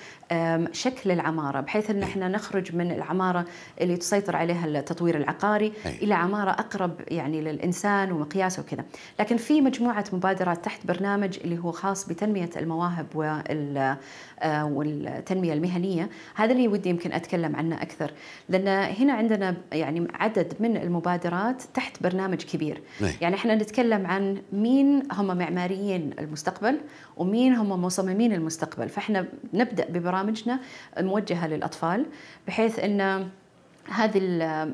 شكل 0.71 1.11
العمارة 1.11 1.59
بحيث 1.61 1.89
إن 1.89 2.03
إحنا 2.03 2.27
نخرج 2.27 2.75
من 2.75 2.91
العمارة 2.91 3.45
اللي 3.81 3.97
تسيطر 3.97 4.35
عليها 4.35 4.65
التطوير 4.65 5.17
العقاري 5.17 5.73
إلى 5.85 6.13
عمارة 6.13 6.51
أقرب 6.51 7.01
يعني 7.07 7.41
للإنسان 7.41 8.11
ومقياسه 8.11 8.61
وكذا. 8.61 8.85
لكن 9.19 9.37
في 9.37 9.61
مجموعة 9.61 10.05
مبادرات 10.13 10.65
تحت 10.65 10.87
برنامج 10.87 11.39
اللي 11.43 11.57
هو 11.57 11.71
خاص 11.71 12.07
بتنمية 12.07 12.49
المواهب 12.57 13.05
وال 13.15 13.97
والتنمية 14.45 15.53
المهنية. 15.53 16.09
هذا 16.35 16.51
اللي 16.51 16.67
ودي 16.67 16.89
يمكن 16.89 17.13
أتكلم 17.13 17.55
عنه 17.55 17.81
أكثر. 17.81 18.11
لأن 18.49 18.67
هنا 18.67 19.13
عندنا 19.13 19.55
يعني 19.71 20.07
عدد 20.13 20.53
من 20.59 20.77
المبادرات 20.77 21.63
تحت 21.73 22.03
برنامج 22.03 22.43
كبير. 22.43 22.81
نعم. 23.01 23.11
يعني 23.21 23.35
إحنا 23.35 23.55
نتكلم 23.55 24.07
عن 24.07 24.41
مين 24.53 25.03
هم 25.11 25.37
معماريين 25.37 26.13
المستقبل 26.19 26.79
ومين 27.17 27.53
هم 27.53 27.69
مصممين 27.69 28.33
المستقبل. 28.33 28.89
فإحنا 28.89 29.25
نبدأ 29.53 29.85
ببرامجنا 29.89 30.59
موجهه 30.99 31.47
للأطفال 31.47 32.05
بحيث 32.47 32.79
إن 32.79 33.27
هذه 33.89 34.19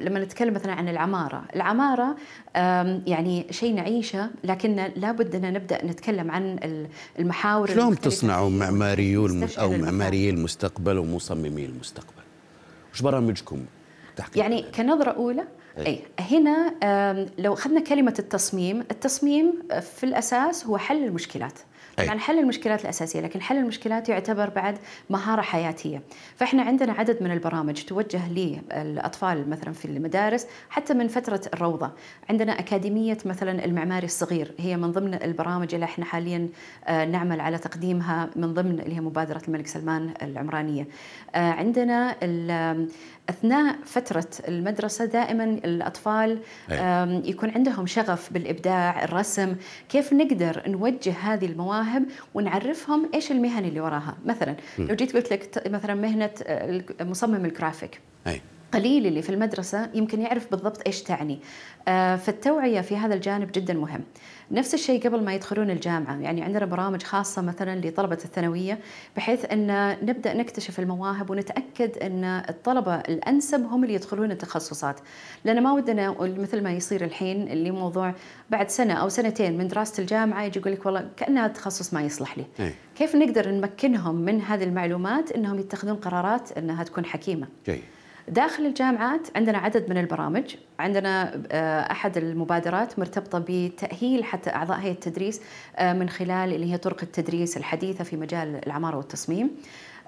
لما 0.01 0.19
نتكلم 0.19 0.53
مثلا 0.53 0.73
عن 0.73 0.89
العمارة، 0.89 1.43
العمارة 1.55 2.15
يعني 3.07 3.47
شيء 3.51 3.75
نعيشه 3.75 4.29
لكن 4.43 4.75
لابد 4.95 5.35
أن 5.35 5.53
نبدأ 5.53 5.85
نتكلم 5.85 6.31
عن 6.31 6.59
المحاور 7.19 7.67
شلون 7.67 7.99
تصنعوا 7.99 8.49
معماريو 8.49 9.45
أو 9.59 9.71
معماريي 9.71 10.29
المستقبل 10.29 10.97
ومصممي 10.97 11.65
المستقبل؟ 11.65 12.23
وش 12.93 13.01
برامجكم 13.01 13.65
يعني 14.35 14.65
كنظرة 14.75 15.11
أولى 15.11 15.43
أي. 15.77 15.87
أي 15.87 16.01
هنا 16.19 16.73
لو 17.37 17.53
أخذنا 17.53 17.79
كلمة 17.79 18.15
التصميم، 18.19 18.79
التصميم 18.79 19.53
في 19.97 20.03
الأساس 20.03 20.65
هو 20.65 20.77
حل 20.77 21.03
المشكلات. 21.03 21.59
أي. 21.99 22.05
يعني 22.05 22.19
حل 22.19 22.39
المشكلات 22.39 22.81
الأساسية 22.81 23.21
لكن 23.21 23.41
حل 23.41 23.57
المشكلات 23.57 24.09
يعتبر 24.09 24.49
بعد 24.49 24.77
مهارة 25.09 25.41
حياتية. 25.41 26.01
فإحنا 26.35 26.63
عندنا 26.63 26.93
عدد 26.93 27.23
من 27.23 27.31
البرامج 27.31 27.83
توجه 27.83 28.29
للأطفال 28.29 29.49
مثلا 29.49 29.73
في 29.73 29.85
المدارس 29.85 30.47
حتى 30.69 30.93
من 30.93 31.07
فترة 31.07 31.41
الروضة. 31.53 31.91
عندنا 32.29 32.59
أكاديمية 32.59 33.17
مثلا 33.25 33.65
المعماري 33.65 34.05
الصغير 34.05 34.51
هي 34.59 34.77
من 34.77 34.91
ضمن 34.91 35.13
البرامج 35.13 35.73
اللي 35.73 35.85
إحنا 35.85 36.05
حاليا 36.05 36.49
آه، 36.85 37.05
نعمل 37.05 37.41
على 37.41 37.57
تقديمها 37.57 38.29
من 38.35 38.53
ضمن 38.53 38.79
اللي 38.79 38.95
هي 38.95 39.01
مبادرة 39.01 39.41
الملك 39.47 39.67
سلمان 39.67 40.13
العمرانية. 40.21 40.87
آه، 41.35 41.51
عندنا 41.51 42.15
أثناء 43.29 43.75
فترة 43.85 44.27
المدرسة 44.47 45.05
دائما 45.05 45.43
الأطفال 45.43 46.39
يكون 47.25 47.49
عندهم 47.49 47.85
شغف 47.85 48.33
بالإبداع 48.33 49.03
الرسم 49.03 49.55
كيف 49.89 50.13
نقدر 50.13 50.63
نوجه 50.67 51.11
هذه 51.11 51.45
المواهب 51.45 51.82
ونعرفهم 52.33 53.09
إيش 53.13 53.31
المهن 53.31 53.65
اللي 53.65 53.79
وراها. 53.79 54.17
مثلا 54.25 54.55
لو 54.79 54.95
جيت 54.95 55.15
قلت 55.15 55.33
لك 55.33 55.63
مثلا 55.67 55.93
مهنة 55.93 56.31
مصمم 57.01 57.45
الجرافيك. 57.45 57.99
أي. 58.27 58.41
قليل 58.73 59.07
اللي 59.07 59.21
في 59.21 59.29
المدرسة 59.29 59.89
يمكن 59.93 60.21
يعرف 60.21 60.51
بالضبط 60.51 60.81
إيش 60.87 61.03
تعني. 61.03 61.39
آه، 61.87 62.15
فالتوعية 62.15 62.81
في 62.81 62.97
هذا 62.97 63.15
الجانب 63.15 63.51
جدا 63.51 63.73
مهم. 63.73 64.01
نفس 64.51 64.73
الشيء 64.73 65.07
قبل 65.07 65.23
ما 65.23 65.33
يدخلون 65.33 65.69
الجامعة 65.69 66.19
يعني 66.19 66.41
عندنا 66.41 66.65
برامج 66.65 67.03
خاصة 67.03 67.41
مثلا 67.41 67.87
لطلبة 67.87 68.17
الثانوية 68.25 68.79
بحيث 69.15 69.45
أن 69.51 69.97
نبدأ 70.01 70.33
نكتشف 70.33 70.79
المواهب 70.79 71.29
ونتأكد 71.29 71.97
أن 71.97 72.23
الطلبة 72.23 72.95
الأنسب 72.95 73.65
هم 73.65 73.83
اللي 73.83 73.93
يدخلون 73.95 74.31
التخصصات 74.31 74.99
لأن 75.45 75.63
ما 75.63 75.71
ودنا 75.71 76.15
مثل 76.19 76.63
ما 76.63 76.71
يصير 76.71 77.03
الحين 77.03 77.47
اللي 77.47 77.71
موضوع 77.71 78.13
بعد 78.49 78.69
سنة 78.69 78.93
أو 78.93 79.09
سنتين 79.09 79.57
من 79.57 79.67
دراسة 79.67 80.01
الجامعة 80.01 80.43
يجي 80.43 80.59
يقول 80.59 80.73
لك 80.73 80.85
والله 80.85 81.09
كأنها 81.17 81.47
تخصص 81.47 81.93
ما 81.93 82.01
يصلح 82.01 82.37
لي 82.37 82.45
أي. 82.59 82.73
كيف 82.95 83.15
نقدر 83.15 83.51
نمكنهم 83.51 84.15
من 84.15 84.41
هذه 84.41 84.63
المعلومات 84.63 85.31
أنهم 85.31 85.59
يتخذون 85.59 85.95
قرارات 85.95 86.51
أنها 86.51 86.83
تكون 86.83 87.05
حكيمة 87.05 87.47
جي. 87.65 87.81
داخل 88.27 88.65
الجامعات 88.65 89.27
عندنا 89.35 89.57
عدد 89.57 89.89
من 89.89 89.97
البرامج. 89.97 90.55
عندنا 90.79 91.41
آه، 91.51 91.91
أحد 91.91 92.17
المبادرات 92.17 92.99
مرتبطة 92.99 93.45
بتأهيل 93.49 94.23
حتى 94.23 94.49
أعضاء 94.49 94.79
هيئة 94.79 94.91
التدريس 94.91 95.41
آه، 95.75 95.93
من 95.93 96.09
خلال 96.09 96.53
اللي 96.53 96.73
هي 96.73 96.77
طرق 96.77 96.97
التدريس 97.03 97.57
الحديثة 97.57 98.03
في 98.03 98.17
مجال 98.17 98.61
العماره 98.67 98.97
والتصميم. 98.97 99.51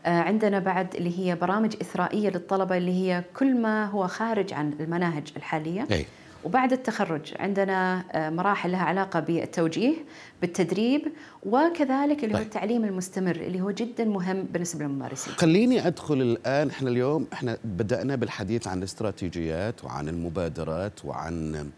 آه، 0.06 0.22
عندنا 0.22 0.60
بعد 0.60 0.96
اللي 0.96 1.20
هي 1.20 1.36
برامج 1.36 1.76
إثرائية 1.82 2.30
للطلبة 2.30 2.78
اللي 2.78 2.92
هي 2.92 3.24
كل 3.40 3.62
ما 3.62 3.86
هو 3.86 4.08
خارج 4.08 4.54
عن 4.54 4.74
المناهج 4.80 5.28
الحالية. 5.38 5.88
أي. 5.92 6.06
وبعد 6.46 6.74
التخرج 6.74 7.34
عندنا 7.40 8.04
آه، 8.12 8.30
مراحل 8.30 8.72
لها 8.72 8.84
علاقة 8.84 9.20
بالتوجيه 9.20 9.96
بالتدريب 10.42 11.02
وكذلك 11.44 12.24
اللي 12.24 12.34
هو 12.34 12.38
طيب. 12.38 12.46
التعليم 12.48 12.86
المستمر 12.86 13.36
اللي 13.36 13.62
هو 13.62 13.72
جدا 13.72 14.06
مهم 14.06 14.44
بالنسبة 14.44 14.86
للممارسين. 14.86 15.34
خليني 15.34 15.88
أدخل 15.88 16.22
الآن 16.22 16.70
إحنا 16.70 16.90
اليوم 16.90 17.28
إحنا 17.34 17.58
بدأنا 17.64 18.16
بالحديث 18.16 18.68
عن 18.68 18.78
الاستراتيجيات 18.78 19.84
وعن 19.84 20.10
المبادرات 20.10 21.06
وعن 21.06 21.70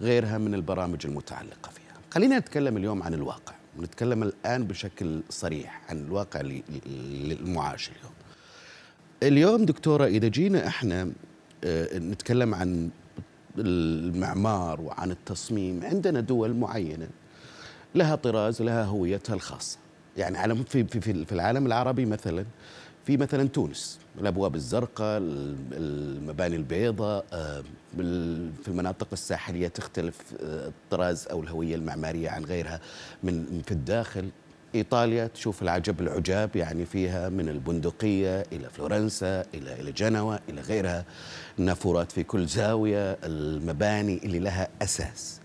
غيرها 0.00 0.38
من 0.38 0.54
البرامج 0.54 1.06
المتعلقة 1.06 1.70
فيها. 1.70 1.96
خلينا 2.10 2.38
نتكلم 2.38 2.76
اليوم 2.76 3.02
عن 3.02 3.14
الواقع 3.14 3.54
ونتكلم 3.78 4.22
الآن 4.22 4.64
بشكل 4.64 5.20
صريح 5.30 5.80
عن 5.88 5.98
الواقع 5.98 6.40
للمعاش 6.86 7.90
اليوم. 7.90 8.12
اليوم 9.22 9.64
دكتورة 9.64 10.06
إذا 10.06 10.28
جينا 10.28 10.66
إحنا 10.66 11.12
آه، 11.64 11.98
نتكلم 11.98 12.54
عن 12.54 12.90
المعمار 13.58 14.80
وعن 14.80 15.10
التصميم 15.10 15.80
عندنا 15.84 16.20
دول 16.20 16.54
معينة 16.54 17.08
لها 17.94 18.14
طراز 18.16 18.62
لها 18.62 18.84
هويتها 18.84 19.34
الخاصة. 19.34 19.78
يعني 20.16 20.38
على 20.38 20.56
في 20.56 20.84
في 20.84 21.24
في 21.24 21.32
العالم 21.32 21.66
العربي 21.66 22.06
مثلا 22.06 22.44
في 23.06 23.16
مثلا 23.16 23.48
تونس 23.48 23.98
الأبواب 24.20 24.54
الزرقاء 24.54 25.18
المباني 25.72 26.56
البيضاء 26.56 27.24
آه، 27.32 27.62
في 28.62 28.68
المناطق 28.68 29.08
الساحلية 29.12 29.68
تختلف 29.68 30.16
آه، 30.40 30.68
الطراز 30.68 31.28
أو 31.30 31.42
الهوية 31.42 31.74
المعمارية 31.74 32.30
عن 32.30 32.44
غيرها 32.44 32.80
من 33.22 33.62
في 33.66 33.72
الداخل. 33.72 34.28
إيطاليا 34.76 35.26
تشوف 35.26 35.62
العجب 35.62 36.00
العجاب 36.00 36.56
يعني 36.56 36.86
فيها 36.86 37.28
من 37.28 37.48
البندقية 37.48 38.46
إلى 38.52 38.70
فلورنسا 38.70 39.44
إلى 39.54 39.80
إلى 39.80 39.92
جنوة 39.92 40.40
إلى 40.48 40.60
غيرها. 40.60 41.04
النافورات 41.58 42.12
في 42.12 42.22
كل 42.22 42.46
زاوية 42.46 43.18
المباني 43.24 44.20
اللي 44.24 44.38
لها 44.38 44.68
أساس. 44.82 45.40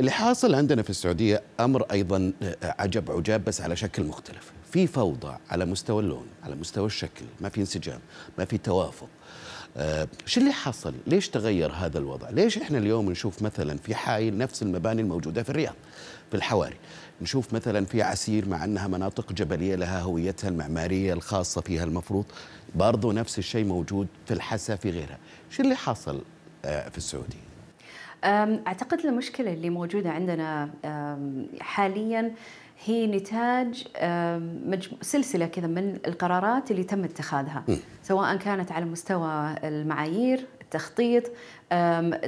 اللي 0.00 0.10
حاصل 0.10 0.54
عندنا 0.54 0.82
في 0.82 0.90
السعودية 0.90 1.42
أمر 1.60 1.82
أيضا 1.82 2.32
عجب 2.62 3.10
عجاب 3.10 3.44
بس 3.44 3.60
على 3.60 3.76
شكل 3.76 4.04
مختلف. 4.04 4.52
في 4.72 4.86
فوضى 4.86 5.36
على 5.50 5.64
مستوى 5.64 6.02
اللون 6.02 6.26
على 6.44 6.54
مستوى 6.54 6.86
الشكل 6.86 7.24
ما 7.40 7.48
في 7.48 7.60
انسجام 7.60 8.00
ما 8.38 8.44
في 8.44 8.58
توافق. 8.58 9.08
آه 9.76 10.08
شو 10.26 10.40
اللي 10.40 10.52
حصل؟ 10.52 10.94
ليش 11.06 11.28
تغير 11.28 11.72
هذا 11.72 11.98
الوضع؟ 11.98 12.30
ليش 12.30 12.58
إحنا 12.58 12.78
اليوم 12.78 13.10
نشوف 13.10 13.42
مثلا 13.42 13.78
في 13.78 13.94
حائل 13.94 14.38
نفس 14.38 14.62
المباني 14.62 15.02
الموجودة 15.02 15.42
في 15.42 15.50
الرياض 15.50 15.74
في 16.30 16.36
الحواري؟ 16.36 16.76
نشوف 17.22 17.54
مثلا 17.54 17.84
في 17.84 18.02
عسير 18.02 18.48
مع 18.48 18.64
أنها 18.64 18.88
مناطق 18.88 19.32
جبلية 19.32 19.74
لها 19.74 20.00
هويتها 20.00 20.48
المعمارية 20.48 21.12
الخاصة 21.12 21.60
فيها 21.60 21.84
المفروض. 21.84 22.24
برضو 22.74 23.12
نفس 23.12 23.38
الشيء 23.38 23.64
موجود 23.64 24.06
في 24.26 24.34
الحسا 24.34 24.76
في 24.76 24.90
غيرها. 24.90 25.18
شو 25.50 25.62
اللي 25.62 25.74
حصل 25.76 26.22
آه، 26.64 26.88
في 26.88 26.98
السعودية؟ 26.98 27.52
أعتقد 28.66 28.98
المشكلة 29.06 29.52
اللي 29.52 29.70
موجودة 29.70 30.10
عندنا 30.10 30.70
حاليا 31.60 32.32
هي 32.84 33.06
نتاج 33.06 33.84
سلسلة 35.00 35.46
كذا 35.46 35.66
من 35.66 35.98
القرارات 36.06 36.70
اللي 36.70 36.84
تم 36.84 37.04
اتخاذها. 37.04 37.64
سواء 38.02 38.36
كانت 38.36 38.72
على 38.72 38.84
مستوى 38.84 39.54
المعايير 39.64 40.46
التخطيط 40.74 41.30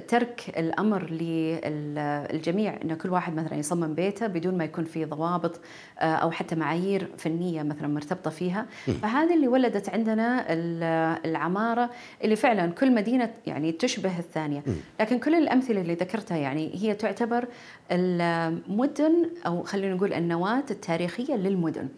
ترك 0.09 0.55
الأمر 0.59 1.11
للجميع 1.11 2.77
إن 2.85 2.95
كل 2.95 3.11
واحد 3.11 3.35
مثلا 3.35 3.55
يصمم 3.55 3.95
بيته 3.95 4.27
بدون 4.27 4.59
ما 4.59 4.65
يكون 4.65 4.85
في 4.85 5.05
ضوابط 5.05 5.61
آه، 5.99 6.05
أو 6.15 6.31
حتى 6.31 6.55
معايير 6.55 7.09
فنية 7.19 7.63
مثلا 7.63 7.89
مرتبطة 7.89 8.31
فيها. 8.31 8.67
فهذا 9.03 9.35
اللي 9.35 9.49
ولدت 9.49 9.89
عندنا 9.89 10.47
العمارة 11.25 11.91
اللي 12.25 12.37
فعلا 12.37 12.73
كل 12.73 12.95
مدينة 12.95 13.31
يعني 13.47 13.73
تشبه 13.73 14.19
الثانية. 14.19 14.63
لكن 15.01 15.19
كل 15.19 15.35
الأمثلة 15.35 15.81
اللي 15.81 15.95
ذكرتها 15.95 16.37
يعني 16.37 16.71
هي 16.75 16.95
تعتبر 16.95 17.47
المدن 17.91 19.31
أو 19.47 19.63
خلينا 19.63 19.95
نقول 19.95 20.13
النواة 20.13 20.65
التاريخية 20.71 21.35
للمدن. 21.35 21.89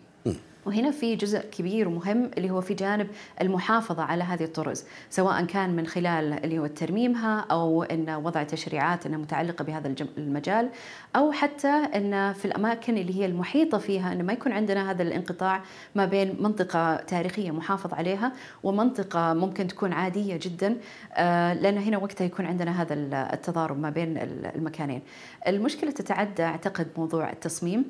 وهنا 0.67 0.91
في 0.91 1.17
جزء 1.17 1.39
كبير 1.39 1.89
ومهم 1.89 2.31
اللي 2.39 2.51
هو 2.51 2.61
في 2.61 2.75
جانب 2.75 3.09
المحافظة 3.41 4.03
على 4.03 4.25
هذه 4.25 4.45
الطرز 4.45 4.85
سواء 5.11 5.45
كان 5.45 5.77
من 5.77 5.87
خلال 5.87 6.45
اللي 6.45 6.59
هو 6.59 6.67
ترميمها 6.67 7.41
أو 7.51 7.83
أن 7.83 8.11
وضع 8.11 8.43
تشريعات 8.43 9.07
أنها 9.07 9.19
متعلقة 9.19 9.65
بهذا 9.65 9.95
المجال 10.19 10.71
أو 11.17 11.33
حتى 11.33 11.69
أن 11.69 12.33
في 12.33 12.45
الأماكن 12.45 12.99
اللي 12.99 13.21
هي 13.21 13.27
المحيطة 13.27 13.79
فيها 13.79 14.13
أن 14.13 14.27
ما 14.27 14.33
يكون 14.33 14.53
عندنا 14.53 14.91
هذا 14.91 15.03
الانقطاع 15.03 15.63
ما 15.95 16.05
بين 16.05 16.37
منطقة 16.41 16.97
تاريخية 16.97 17.51
محافظ 17.51 17.95
عليها 17.95 18.33
ومنطقة 18.63 19.35
ممكن 19.35 19.67
تكون 19.69 19.93
عادية 19.93 20.39
جدا 20.43 20.77
آه، 21.15 21.55
لأن 21.55 21.79
هنا 21.79 21.99
وقتها 21.99 22.25
يكون 22.25 22.47
عندنا 22.47 22.83
هذا 22.83 22.95
التضارب 23.33 23.81
ما 23.81 23.91
بين 23.91 24.19
المكانين. 24.55 25.03
المشكلة 25.47 25.91
تتعدى 25.91 26.43
أعتقد 26.43 26.87
موضوع 26.97 27.31
التصميم 27.31 27.85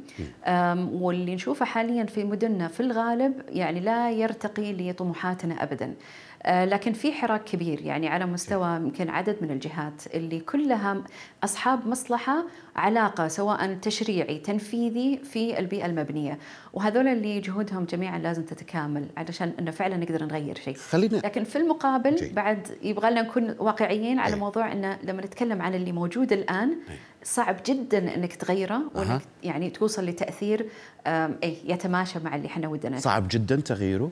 واللي 0.93 1.35
نشوفه 1.35 1.65
حاليا 1.65 2.05
في 2.05 2.25
مدننا 2.25 2.66
في 2.69 2.81
الغالب 2.81 3.43
يعني 3.49 3.81
لا 3.81 4.11
يرتقي 4.11 4.73
لطموحاتنا 4.73 5.63
أبدا 5.63 5.95
آه، 6.43 6.65
لكن 6.65 6.93
في 6.93 7.13
حراك 7.13 7.45
كبير 7.45 7.81
يعني 7.81 8.09
على 8.09 8.27
مستوى 8.27 8.77
يمكن 8.77 9.11
عدد 9.11 9.37
من 9.41 9.51
الجهات 9.51 10.03
اللي 10.15 10.41
كلها 10.41 11.03
أصحاب 11.45 11.89
مصلحة 11.89 12.45
علاقة 12.77 13.29
سواء 13.29 13.75
تشريعي 13.75 14.39
تنفيذي 14.39 15.19
في 15.19 15.59
البيئة 15.59 15.87
المبنية 15.87 16.39
وهذول 16.73 17.09
اللي 17.09 17.41
جهودهم 17.41 17.85
جميعا 17.85 18.19
لازم 18.19 18.43
تتكامل 18.43 19.07
علشان 19.17 19.53
إنه 19.59 19.71
فعلا 19.71 19.97
نقدر 19.97 20.25
نغير 20.25 20.59
شيء 20.65 20.75
خلينا 20.75 21.17
لكن 21.17 21.45
في 21.45 21.57
المقابل 21.57 22.17
جي. 22.17 22.29
بعد 22.29 22.69
يبغى 22.83 23.11
لنا 23.11 23.23
نكون 23.23 23.55
واقعيين 23.59 24.19
على 24.19 24.35
أي. 24.35 24.41
موضوع 24.41 24.73
إنه 24.73 24.99
لما 25.03 25.23
نتكلم 25.23 25.63
عن 25.63 25.75
اللي 25.75 25.93
موجود 25.93 26.33
الآن 26.33 26.71
أي. 26.91 26.97
صعب 27.27 27.57
جدا 27.67 28.15
إنك 28.15 28.35
تغيره 28.37 28.81
وإنك 28.95 29.11
أه. 29.11 29.21
يعني 29.43 29.71
توصل 29.71 30.07
لتأثير 30.07 30.67
اي 31.07 31.57
يتماشى 31.65 32.19
مع 32.19 32.37
اللي 32.37 32.47
إحنا 32.47 32.69
ودنا 32.69 32.99
صعب 32.99 33.29
جدا 33.31 33.57
تغييره 33.57 34.11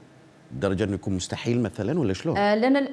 لدرجه 0.57 0.85
إنه 0.85 0.95
يكون 0.95 1.15
مستحيل 1.15 1.63
مثلا 1.63 2.01
ولا 2.01 2.13
شلون؟ 2.13 2.37
آه 2.37 2.55
لأن 2.55 2.89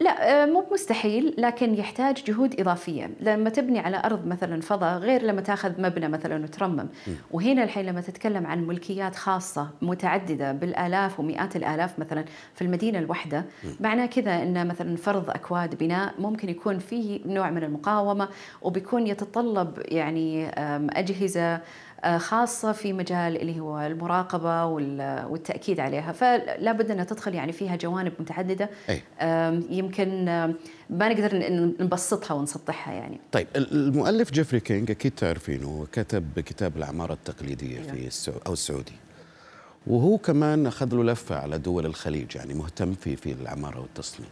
لا 0.00 0.42
آه، 0.42 0.46
مو 0.46 0.64
مستحيل 0.72 1.34
لكن 1.38 1.74
يحتاج 1.74 2.24
جهود 2.24 2.60
إضافية. 2.60 3.10
لما 3.20 3.50
تبني 3.50 3.78
على 3.78 4.02
أرض 4.04 4.26
مثلا 4.26 4.60
فضاء 4.60 4.98
غير 4.98 5.22
لما 5.22 5.40
تأخذ 5.40 5.82
مبنى 5.82 6.08
مثلا 6.08 6.44
وترمم. 6.44 6.86
وهنا 7.30 7.64
الحين 7.64 7.86
لما 7.86 8.00
تتكلم 8.00 8.46
عن 8.46 8.66
ملكيات 8.66 9.16
خاصة 9.16 9.70
متعددة 9.82 10.52
بالآلاف 10.52 11.20
ومئات 11.20 11.56
الآلاف 11.56 11.98
مثلا 11.98 12.24
في 12.54 12.62
المدينة 12.62 12.98
الواحدة 12.98 13.44
معناه 13.80 14.06
كذا 14.06 14.42
أن 14.42 14.66
مثلا 14.68 14.96
فرض 14.96 15.30
أكواد 15.30 15.78
بناء 15.78 16.14
ممكن 16.18 16.48
يكون 16.48 16.78
فيه 16.78 17.20
نوع 17.26 17.50
من 17.50 17.64
المقاومة 17.64 18.28
وبيكون 18.62 19.06
يتطلب 19.06 19.78
يعني 19.88 20.48
أجهزة 20.98 21.60
خاصة 22.18 22.72
في 22.72 22.92
مجال 22.92 23.36
اللي 23.36 23.60
هو 23.60 23.80
المراقبة 23.80 24.64
والتأكيد 25.26 25.80
عليها. 25.80 26.12
فلا 26.12 26.72
بد 26.72 26.90
أنها 26.90 27.04
تدخل 27.04 27.34
يعني 27.34 27.52
فيها 27.52 27.76
جوانب 27.76 28.12
متعددة. 28.18 28.70
أي. 28.88 29.02
يمكن 29.70 30.24
ما 30.90 31.08
نقدر 31.08 31.30
نبسطها 31.80 32.34
ونسطحها 32.34 32.94
يعني. 32.94 33.20
طيب 33.32 33.46
المؤلف 33.56 34.30
جيفري 34.30 34.60
كينج 34.60 34.90
أكيد 34.90 35.12
تعرفينه 35.12 35.86
كتب 35.92 36.40
كتاب 36.40 36.76
العمارة 36.76 37.12
التقليدية 37.12 37.82
في 37.82 37.92
أيوه. 37.92 38.06
السعودية 38.06 38.42
أو 38.46 38.52
السعودية 38.52 39.04
وهو 39.86 40.18
كمان 40.18 40.66
أخذ 40.66 40.94
له 40.94 41.04
لفة 41.04 41.36
على 41.36 41.58
دول 41.58 41.86
الخليج 41.86 42.36
يعني 42.36 42.54
مهتم 42.54 42.92
في 42.92 43.16
في 43.16 43.32
العمارة 43.32 43.80
والتصميم. 43.80 44.28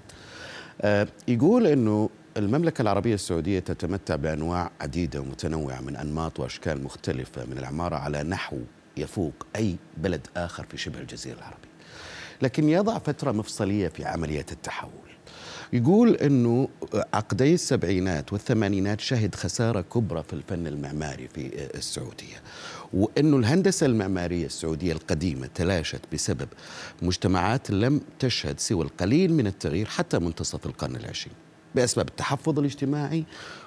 آه، 0.83 1.09
يقول 1.29 1.67
أنه 1.67 2.11
المملكة 2.37 2.83
العربية 2.83 3.15
السعودية 3.15 3.59
تتمتع 3.59 4.17
بأنواع 4.17 4.71
عديدة 4.81 5.21
ومتنوعة 5.21 5.81
من 5.81 5.97
أنماط 5.97 6.41
وأشكال 6.41 6.85
مختلفة 6.85 7.45
من 7.45 7.59
العمارة 7.59 7.97
على 7.97 8.23
نحو 8.23 8.59
يفوق 8.97 9.47
أي 9.57 9.77
بلد 9.97 10.27
آخر 10.37 10.67
في 10.71 10.77
شبه 10.77 11.01
الجزيرة 11.01 11.37
العربية. 11.37 11.73
لكن 12.43 12.69
يضع 12.69 12.99
فترة 12.99 13.33
مفصلية 13.33 13.89
في 13.89 14.05
عملية 14.05 14.47
التحول. 14.53 14.91
يقول 15.73 16.15
أنه 16.15 16.69
عقدي 17.15 17.55
السبعينات 17.55 18.33
والثمانينات 18.33 19.01
شهد 19.01 19.35
خسارة 19.35 19.81
كبرى 19.81 20.23
في 20.23 20.33
الفن 20.33 20.67
المعماري 20.67 21.29
في 21.29 21.71
السعودية 21.75 22.43
وأنه 22.93 23.37
الهندسة 23.37 23.87
المعمارية 23.87 24.47
السعودية 24.47 24.93
القديمة 24.93 25.47
تلاشت 25.55 26.01
بسبب 26.13 26.49
مجتمعات 27.03 27.71
لم 27.71 28.01
تشهد 28.19 28.61
سوى 28.61 28.85
القليل 28.85 29.33
من 29.33 29.47
التغيير 29.47 29.87
حتى 29.87 30.19
منتصف 30.19 30.67
القرن 30.67 30.97
العشرين. 30.97 31.37
بأسباب 31.75 32.09
التحفظ 32.09 32.59
الاجتماعي 32.59 33.25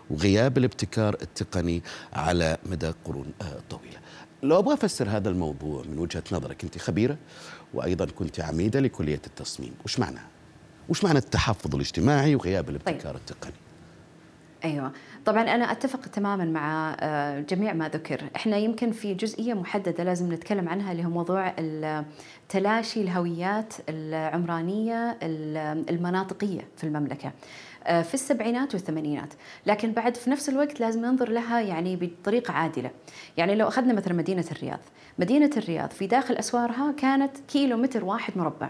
وغياب 0.10 0.58
الابتكار 0.58 1.18
التقني 1.22 1.84
على 2.14 2.58
مدى 2.66 2.94
قرون 3.06 3.32
آه، 3.42 3.60
طويلة 3.70 3.98
لو 4.44 4.60
أبغى 4.60 4.74
أفسر 4.74 5.10
هذا 5.10 5.30
الموضوع 5.30 5.84
من 5.90 6.00
وجهة 6.00 6.24
نظرك 6.32 6.64
أنت 6.64 6.78
خبيرة 6.78 7.18
وأيضا 7.74 8.06
كنت 8.06 8.40
عميدة 8.40 8.80
لكلية 8.80 9.22
التصميم 9.28 9.74
وش 9.86 10.00
معناها؟ 10.00 10.28
وش 10.90 11.04
معنى 11.04 11.18
التحفظ 11.18 11.76
الاجتماعي 11.76 12.36
وغياب 12.36 12.70
الابتكار 12.70 13.14
طيب. 13.14 13.16
التقني؟ 13.16 13.54
أيوه 14.66 14.92
طبعا 15.26 15.42
أنا 15.42 15.72
أتفق 15.72 16.00
تماما 16.00 16.46
مع 16.46 16.98
آه، 17.00 17.40
جميع 17.40 17.74
ما 17.74 17.90
ذكر 17.90 18.24
إحنا 18.36 18.58
يمكن 18.58 18.92
في 18.92 19.14
جزئية 19.14 19.54
محددة 19.54 20.04
لازم 20.04 20.34
نتكلم 20.34 20.70
عنها 20.70 20.92
اللي 20.92 21.06
هو 21.06 21.10
موضوع 21.10 21.54
تلاشي 22.50 23.02
الهويات 23.02 23.74
العمرانية 23.90 25.18
المناطقية 25.90 26.68
في 26.78 26.84
المملكة 26.84 27.32
في 27.86 28.14
السبعينات 28.14 28.74
والثمانينات. 28.74 29.34
لكن 29.66 29.92
بعد 29.92 30.18
في 30.18 30.30
نفس 30.30 30.50
الوقت 30.50 30.80
لازم 30.80 31.06
ننظر 31.06 31.30
لها 31.30 31.62
يعني 31.62 31.96
بطريقة 31.96 32.52
عادلة. 32.52 32.92
يعني 33.38 33.56
لو 33.56 33.68
أخذنا 33.68 33.94
مثلا 33.94 34.14
مدينة 34.14 34.46
الرياض. 34.52 34.80
مدينة 35.20 35.50
الرياض 35.58 35.92
في 35.92 36.08
داخل 36.08 36.36
أسوارها 36.36 36.92
كانت 36.92 37.38
كيلو 37.48 37.78
متر 37.78 38.06
واحد 38.06 38.38
مربع 38.38 38.70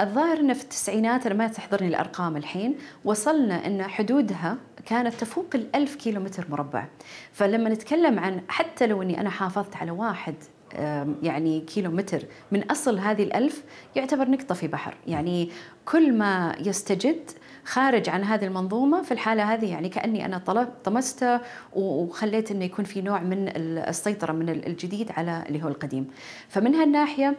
الظاهر 0.00 0.40
أن 0.40 0.52
في 0.52 0.62
التسعينات 0.62 1.26
أنا 1.26 1.34
ما 1.34 1.48
تحضرني 1.48 1.88
الأرقام 1.88 2.36
الحين 2.36 2.76
وصلنا 3.04 3.66
أن 3.66 3.82
حدودها 3.82 4.56
كانت 4.86 5.14
تفوق 5.14 5.46
الألف 5.54 5.94
كيلو 5.94 6.20
متر 6.20 6.46
مربع 6.50 6.86
فلما 7.32 7.70
نتكلم 7.70 8.18
عن 8.18 8.40
حتى 8.48 8.86
لو 8.86 9.02
أني 9.02 9.20
أنا 9.20 9.30
حافظت 9.30 9.76
على 9.76 9.90
واحد 9.90 10.34
يعني 11.22 11.60
كيلو 11.60 11.90
متر 11.90 12.24
من 12.52 12.70
أصل 12.70 12.98
هذه 12.98 13.22
الألف 13.22 13.62
يعتبر 13.96 14.30
نقطة 14.30 14.54
في 14.54 14.68
بحر. 14.68 14.94
يعني 15.06 15.50
كل 15.84 16.12
ما 16.12 16.56
يستجد 16.60 17.30
خارج 17.64 18.08
عن 18.08 18.24
هذه 18.24 18.44
المنظومة 18.44 19.02
في 19.02 19.12
الحالة 19.12 19.54
هذه 19.54 19.70
يعني 19.70 19.88
كأني 19.88 20.24
أنا 20.24 20.38
طمست 20.84 21.40
وخليت 21.72 22.50
إنه 22.50 22.64
يكون 22.64 22.84
في 22.84 23.02
نوع 23.02 23.20
من 23.20 23.48
السيطرة 23.56 24.32
من 24.32 24.48
الجديد 24.48 25.12
على 25.16 25.44
اللي 25.48 25.62
هو 25.62 25.68
القديم. 25.68 26.10
فمن 26.48 26.74
هالناحية 26.74 27.36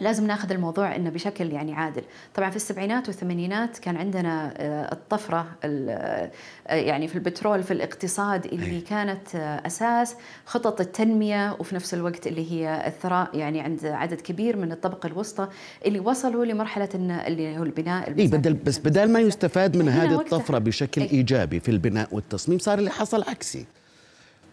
لازم 0.00 0.26
ناخذ 0.26 0.52
الموضوع 0.52 0.96
إنه 0.96 1.10
بشكل 1.10 1.52
يعني 1.52 1.74
عادل، 1.74 2.02
طبعا 2.34 2.50
في 2.50 2.56
السبعينات 2.56 3.08
والثمانينات 3.08 3.78
كان 3.78 3.96
عندنا 3.96 4.54
آه، 4.56 4.92
الطفرة 4.92 5.46
آه، 5.64 6.30
يعني 6.66 7.08
في 7.08 7.14
البترول 7.14 7.62
في 7.62 7.70
الاقتصاد 7.70 8.46
اللي 8.46 8.76
أي. 8.76 8.80
كانت 8.80 9.34
آه، 9.34 9.66
أساس 9.66 10.16
خطط 10.46 10.80
التنمية 10.80 11.56
وفي 11.60 11.74
نفس 11.74 11.94
الوقت 11.94 12.26
اللي 12.26 12.52
هي 12.52 12.86
الثراء 12.86 13.36
يعني 13.36 13.60
عند 13.60 13.86
عدد 13.86 14.20
كبير 14.20 14.56
من 14.56 14.72
الطبقة 14.72 15.06
الوسطى 15.06 15.48
اللي 15.86 16.00
وصلوا 16.00 16.44
لمرحلة 16.44 16.88
اللي 17.26 17.58
هو 17.58 17.62
البناء 17.62 18.08
اي 18.18 18.26
بدل 18.26 18.54
بس 18.54 18.78
بدل 18.78 19.12
ما 19.12 19.20
يستفاد 19.20 19.76
من 19.76 19.88
هذه 19.88 20.14
الطفرة 20.20 20.58
بشكل 20.58 21.00
أي. 21.00 21.10
إيجابي 21.10 21.60
في 21.60 21.70
البناء 21.70 22.08
والتصميم 22.12 22.58
صار 22.58 22.78
اللي 22.78 22.90
حصل 22.90 23.22
عكسي 23.22 23.66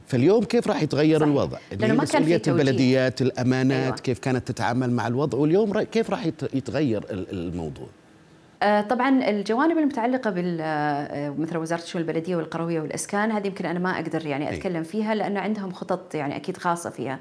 فاليوم 0.07 0.43
كيف 0.43 0.67
راح 0.67 0.81
يتغير 0.81 1.19
صحيح. 1.19 1.31
الوضع؟ 1.31 1.57
لأنه 1.79 1.93
ما 1.93 2.05
كان 2.05 2.23
في 2.23 2.49
البلديات 2.51 3.21
الأمانات 3.21 3.83
أيوة. 3.83 3.95
كيف 3.95 4.19
كانت 4.19 4.47
تتعامل 4.47 4.91
مع 4.91 5.07
الوضع 5.07 5.37
واليوم 5.37 5.83
كيف 5.83 6.09
راح 6.09 6.25
يتغير 6.53 7.05
الموضوع؟ 7.11 7.87
آه، 8.63 8.81
طبعا 8.81 9.29
الجوانب 9.29 9.77
المتعلقة 9.77 10.29
بال 10.29 10.57
آه، 10.61 11.29
مثل 11.29 11.57
وزارة 11.57 11.81
الشؤون 11.81 12.01
البلدية 12.01 12.35
والقروية 12.35 12.81
والإسكان 12.81 13.31
هذه 13.31 13.47
يمكن 13.47 13.65
أنا 13.65 13.79
ما 13.79 13.95
أقدر 13.99 14.25
يعني 14.25 14.53
أتكلم 14.53 14.83
فيها 14.83 15.15
لأنه 15.15 15.39
عندهم 15.39 15.71
خطط 15.71 16.15
يعني 16.15 16.35
أكيد 16.35 16.57
خاصة 16.57 16.89
فيها. 16.89 17.19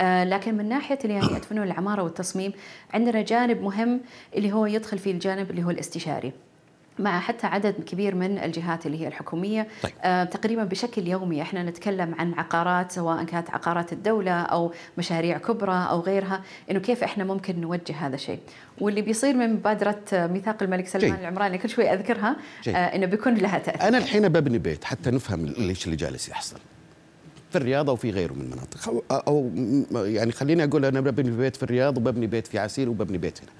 آه، 0.00 0.24
لكن 0.24 0.56
من 0.56 0.68
ناحية 0.68 0.98
يعني 1.04 1.40
فنون 1.40 1.64
العمارة 1.64 2.02
والتصميم 2.02 2.52
عندنا 2.94 3.22
جانب 3.22 3.62
مهم 3.62 4.00
اللي 4.36 4.52
هو 4.52 4.66
يدخل 4.66 4.98
فيه 4.98 5.10
الجانب 5.10 5.50
اللي 5.50 5.62
هو 5.64 5.70
الاستشاري. 5.70 6.32
مع 6.98 7.20
حتى 7.20 7.46
عدد 7.46 7.74
كبير 7.86 8.14
من 8.14 8.38
الجهات 8.38 8.86
اللي 8.86 9.00
هي 9.00 9.08
الحكومية. 9.08 9.68
طيب. 9.82 9.92
آه 10.02 10.24
تقريبا 10.24 10.64
بشكل 10.64 11.08
يومي 11.08 11.42
إحنا 11.42 11.62
نتكلم 11.62 12.14
عن 12.18 12.34
عقارات 12.34 12.92
سواء 12.92 13.24
كانت 13.24 13.50
عقارات 13.50 13.92
الدولة 13.92 14.32
أو 14.32 14.72
مشاريع 14.98 15.38
كبرى 15.38 15.86
أو 15.90 16.00
غيرها 16.00 16.42
إنه 16.70 16.78
كيف 16.78 17.04
إحنا 17.04 17.24
ممكن 17.24 17.60
نوجه 17.60 17.94
هذا 17.98 18.14
الشيء 18.14 18.38
واللي 18.80 19.02
بيصير 19.02 19.36
من 19.36 19.52
مبادره 19.52 20.02
ميثاق 20.12 20.62
الملك 20.62 20.86
سلمان 20.88 21.16
جي. 21.16 21.20
العمراني 21.20 21.58
كل 21.58 21.68
شوي 21.68 21.92
أذكرها 21.92 22.36
آه 22.68 22.70
إنه 22.70 23.06
بيكون 23.06 23.34
لها 23.34 23.58
تأثير. 23.58 23.88
أنا 23.88 23.98
الحين 23.98 24.28
ببني 24.28 24.58
بيت 24.58 24.84
حتى 24.84 25.10
نفهم 25.10 25.46
ليش 25.46 25.84
اللي 25.84 25.96
جالس 25.96 26.28
يحصل. 26.28 26.56
في 27.50 27.58
الرياض 27.58 27.90
أو 27.90 27.96
في 27.96 28.10
غيره 28.10 28.32
من 28.32 28.40
المناطق. 28.40 29.04
أو 29.10 29.50
يعني 29.94 30.32
خليني 30.32 30.64
أقول 30.64 30.84
أنا 30.84 31.00
ببني 31.00 31.30
بيت 31.30 31.56
في 31.56 31.62
الرياض 31.62 31.96
وببني 31.96 32.26
بيت 32.26 32.46
في 32.46 32.58
عسير 32.58 32.88
وببني 32.88 33.18
بيت 33.18 33.38
هنا. 33.42 33.50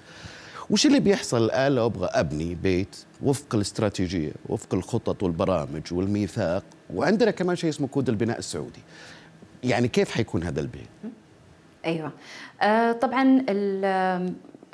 وش 0.71 0.87
اللي 0.87 1.01
بيحصل 1.01 1.45
الآن 1.45 1.73
لو 1.73 1.87
أبغى 1.87 2.07
أبني 2.13 2.55
بيت 2.55 2.97
وفق 3.23 3.55
الاستراتيجية 3.55 4.33
وفق 4.49 4.75
الخطط 4.75 5.23
والبرامج 5.23 5.83
والميثاق؟ 5.93 6.65
وعندنا 6.95 7.31
كمان 7.31 7.57
شيء 7.57 7.71
اسمه 7.71 7.87
كود 7.87 8.09
البناء 8.09 8.39
السعودي. 8.39 8.81
يعني 9.65 9.89
كيف 9.89 10.11
حيكون 10.11 10.43
هذا 10.43 10.61
البيت؟ 10.61 10.89
أيوه. 11.85 12.13
آه 12.63 12.93
طبعا 12.93 13.45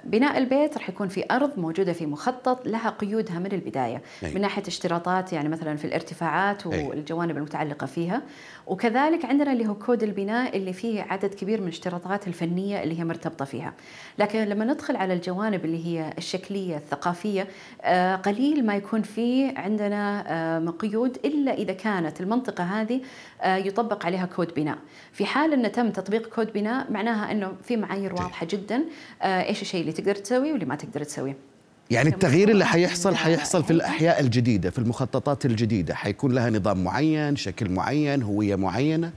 بناء 0.04 0.38
البيت 0.38 0.78
راح 0.78 0.88
يكون 0.88 1.08
في 1.08 1.24
أرض 1.30 1.58
موجودة 1.58 1.92
في 1.92 2.06
مخطط 2.06 2.66
لها 2.66 2.90
قيودها 2.90 3.38
من 3.38 3.52
البداية. 3.52 4.02
أي. 4.22 4.34
من 4.34 4.40
ناحية 4.40 4.62
اشتراطات 4.66 5.32
يعني 5.32 5.48
مثلا 5.48 5.76
في 5.76 5.84
الارتفاعات 5.84 6.66
والجوانب 6.66 7.36
المتعلقة 7.36 7.86
فيها. 7.86 8.22
وكذلك 8.66 9.24
عندنا 9.24 9.52
اللي 9.52 9.66
هو 9.66 9.74
كود 9.74 10.02
البناء 10.02 10.56
اللي 10.56 10.72
فيه 10.72 11.02
عدد 11.02 11.34
كبير 11.34 11.60
من 11.60 11.66
الاشتراطات 11.66 12.28
الفنية 12.28 12.82
اللي 12.82 12.98
هي 12.98 13.04
مرتبطة 13.04 13.44
فيها. 13.44 13.72
لكن 14.18 14.44
لما 14.44 14.64
ندخل 14.64 14.96
على 14.96 15.14
الجوانب 15.14 15.64
اللي 15.64 15.86
هي 15.86 16.12
الشكلية 16.18 16.76
الثقافية 16.76 17.48
آه، 17.82 18.16
قليل 18.16 18.66
ما 18.66 18.76
يكون 18.76 19.02
في 19.02 19.48
عندنا 19.48 20.24
آه، 20.26 20.70
قيود 20.70 21.18
إلا 21.24 21.54
إذا 21.54 21.72
كانت 21.72 22.20
المنطقة 22.20 22.64
هذه 22.64 23.00
آه، 23.42 23.56
يطبق 23.56 24.06
عليها 24.06 24.26
كود 24.26 24.54
بناء. 24.54 24.78
في 25.12 25.26
حال 25.26 25.52
أن 25.52 25.72
تم 25.72 25.90
تطبيق 25.90 26.26
كود 26.34 26.52
بناء 26.52 26.92
معناها 26.92 27.32
أنه 27.32 27.52
في 27.62 27.76
معايير 27.76 28.12
واضحة 28.14 28.46
جدا 28.50 28.84
إيش 29.22 29.62
الشيء 29.62 29.80
اللي 29.80 29.92
تقدر 29.92 30.14
تسويه 30.14 30.52
واللي 30.52 30.66
ما 30.66 30.74
تقدر 30.74 31.04
تسويه. 31.04 31.53
يعني 31.90 32.08
التغيير 32.08 32.48
اللي 32.48 32.64
حيحصل 32.64 33.16
حيحصل 33.16 33.64
في 33.64 33.70
الأحياء 33.70 34.20
الجديدة 34.20 34.70
في 34.70 34.78
المخططات 34.78 35.46
الجديدة. 35.46 35.94
حيكون 35.94 36.32
لها 36.32 36.50
نظام 36.50 36.84
معين 36.84 37.36
شكل 37.36 37.70
معين 37.70 38.22
هوية 38.22 38.56
معينة؟ 38.56 39.12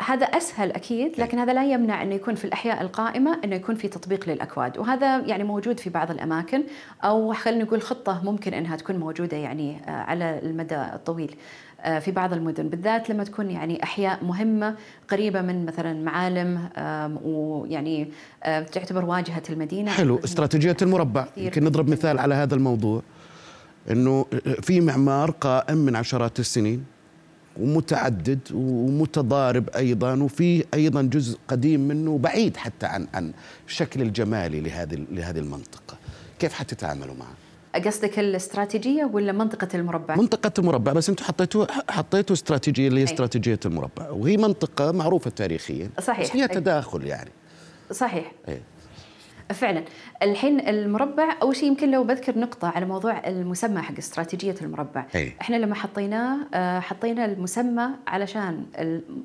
هذا 0.00 0.26
أسهل 0.26 0.72
أكيد. 0.72 1.20
لكن 1.20 1.38
هذا 1.38 1.52
لا 1.52 1.72
يمنع 1.72 2.02
إنه 2.02 2.14
يكون 2.14 2.34
في 2.34 2.44
الأحياء 2.44 2.82
القائمة 2.82 3.40
إنه 3.44 3.56
يكون 3.56 3.74
في 3.74 3.88
تطبيق 3.88 4.28
للأكواد. 4.28 4.78
وهذا 4.78 5.18
يعني 5.18 5.44
موجود 5.44 5.80
في 5.80 5.90
بعض 5.90 6.10
الأماكن 6.10 6.62
أو 7.04 7.32
خلينا 7.32 7.64
نقول 7.64 7.82
خطة 7.82 8.24
ممكن 8.24 8.54
إنها 8.54 8.76
تكون 8.76 8.96
موجودة 8.96 9.36
يعني 9.36 9.80
آه، 9.86 9.90
على 9.90 10.40
المدى 10.42 10.76
الطويل. 10.76 11.36
في 12.00 12.10
بعض 12.10 12.32
المدن 12.32 12.68
بالذات 12.68 13.10
لما 13.10 13.24
تكون 13.24 13.50
يعني 13.50 13.82
أحياء 13.82 14.24
مهمة 14.24 14.74
قريبة 15.08 15.42
من 15.42 15.66
مثلا 15.66 15.92
معالم 15.92 16.68
ويعني 17.24 18.10
آه، 18.44 18.60
تعتبر 18.60 19.04
واجهة 19.04 19.42
المدينة. 19.50 19.90
حلو 19.90 20.20
استراتيجية 20.24 20.76
المربع. 20.82 21.26
يمكن 21.36 21.64
نضرب 21.64 21.88
مثال 21.88 22.18
على 22.18 22.34
هذا 22.34 22.54
الموضوع. 22.54 23.02
إنه 23.90 24.26
في 24.62 24.80
معمار 24.80 25.30
قائم 25.30 25.78
من 25.78 25.96
عشرات 25.96 26.40
السنين 26.40 26.84
ومتعدد 27.60 28.40
ومتضارب 28.54 29.68
أيضا 29.68 30.14
وفي 30.14 30.64
أيضا 30.74 31.02
جزء 31.02 31.38
قديم 31.48 31.80
منه 31.80 32.18
بعيد 32.18 32.56
حتى 32.56 32.86
عن 32.86 33.06
عن 33.14 33.32
الشكل 33.66 34.02
الجمالي 34.02 34.60
لهذه 34.60 35.06
لهذه 35.10 35.38
المنطقة. 35.38 35.98
كيف 36.38 36.52
حتتعاملوا 36.52 37.14
معه؟ 37.14 37.47
قصدك 37.78 38.18
الاستراتيجية 38.18 39.04
ولا 39.12 39.32
منطقة 39.32 39.68
المربع؟ 39.74 40.16
منطقة 40.16 40.52
المربع 40.58 40.92
بس 40.92 41.08
أنتم 41.08 41.24
حطيتوا 41.24 41.66
حطيتوا 41.90 42.36
استراتيجية 42.36 42.88
اللي 42.88 43.00
هي 43.00 43.04
استراتيجية 43.04 43.60
المربع. 43.66 44.10
وهي 44.10 44.36
منطقة 44.36 44.92
معروفة 44.92 45.30
تاريخيا 45.30 45.90
صحيح. 46.00 46.24
بس 46.24 46.30
فيها 46.30 46.46
تداخل 46.46 47.06
يعني. 47.06 47.30
صحيح. 47.92 48.32
أي. 48.48 48.60
فعلا. 49.54 49.84
الحين 50.22 50.68
المربع 50.68 51.36
أول 51.42 51.56
شيء 51.56 51.68
يمكن 51.68 51.90
لو 51.90 52.04
بذكر 52.04 52.38
نقطة 52.38 52.68
على 52.68 52.86
موضوع 52.86 53.28
المسمى 53.28 53.82
حق 53.82 53.94
استراتيجية 53.98 54.54
المربع. 54.62 55.06
أي. 55.14 55.32
إحنا 55.40 55.56
لما 55.56 55.74
حطيناه 55.74 56.38
آه، 56.54 56.80
حطينا 56.80 57.24
المسمى 57.24 57.88
علشان 58.06 58.66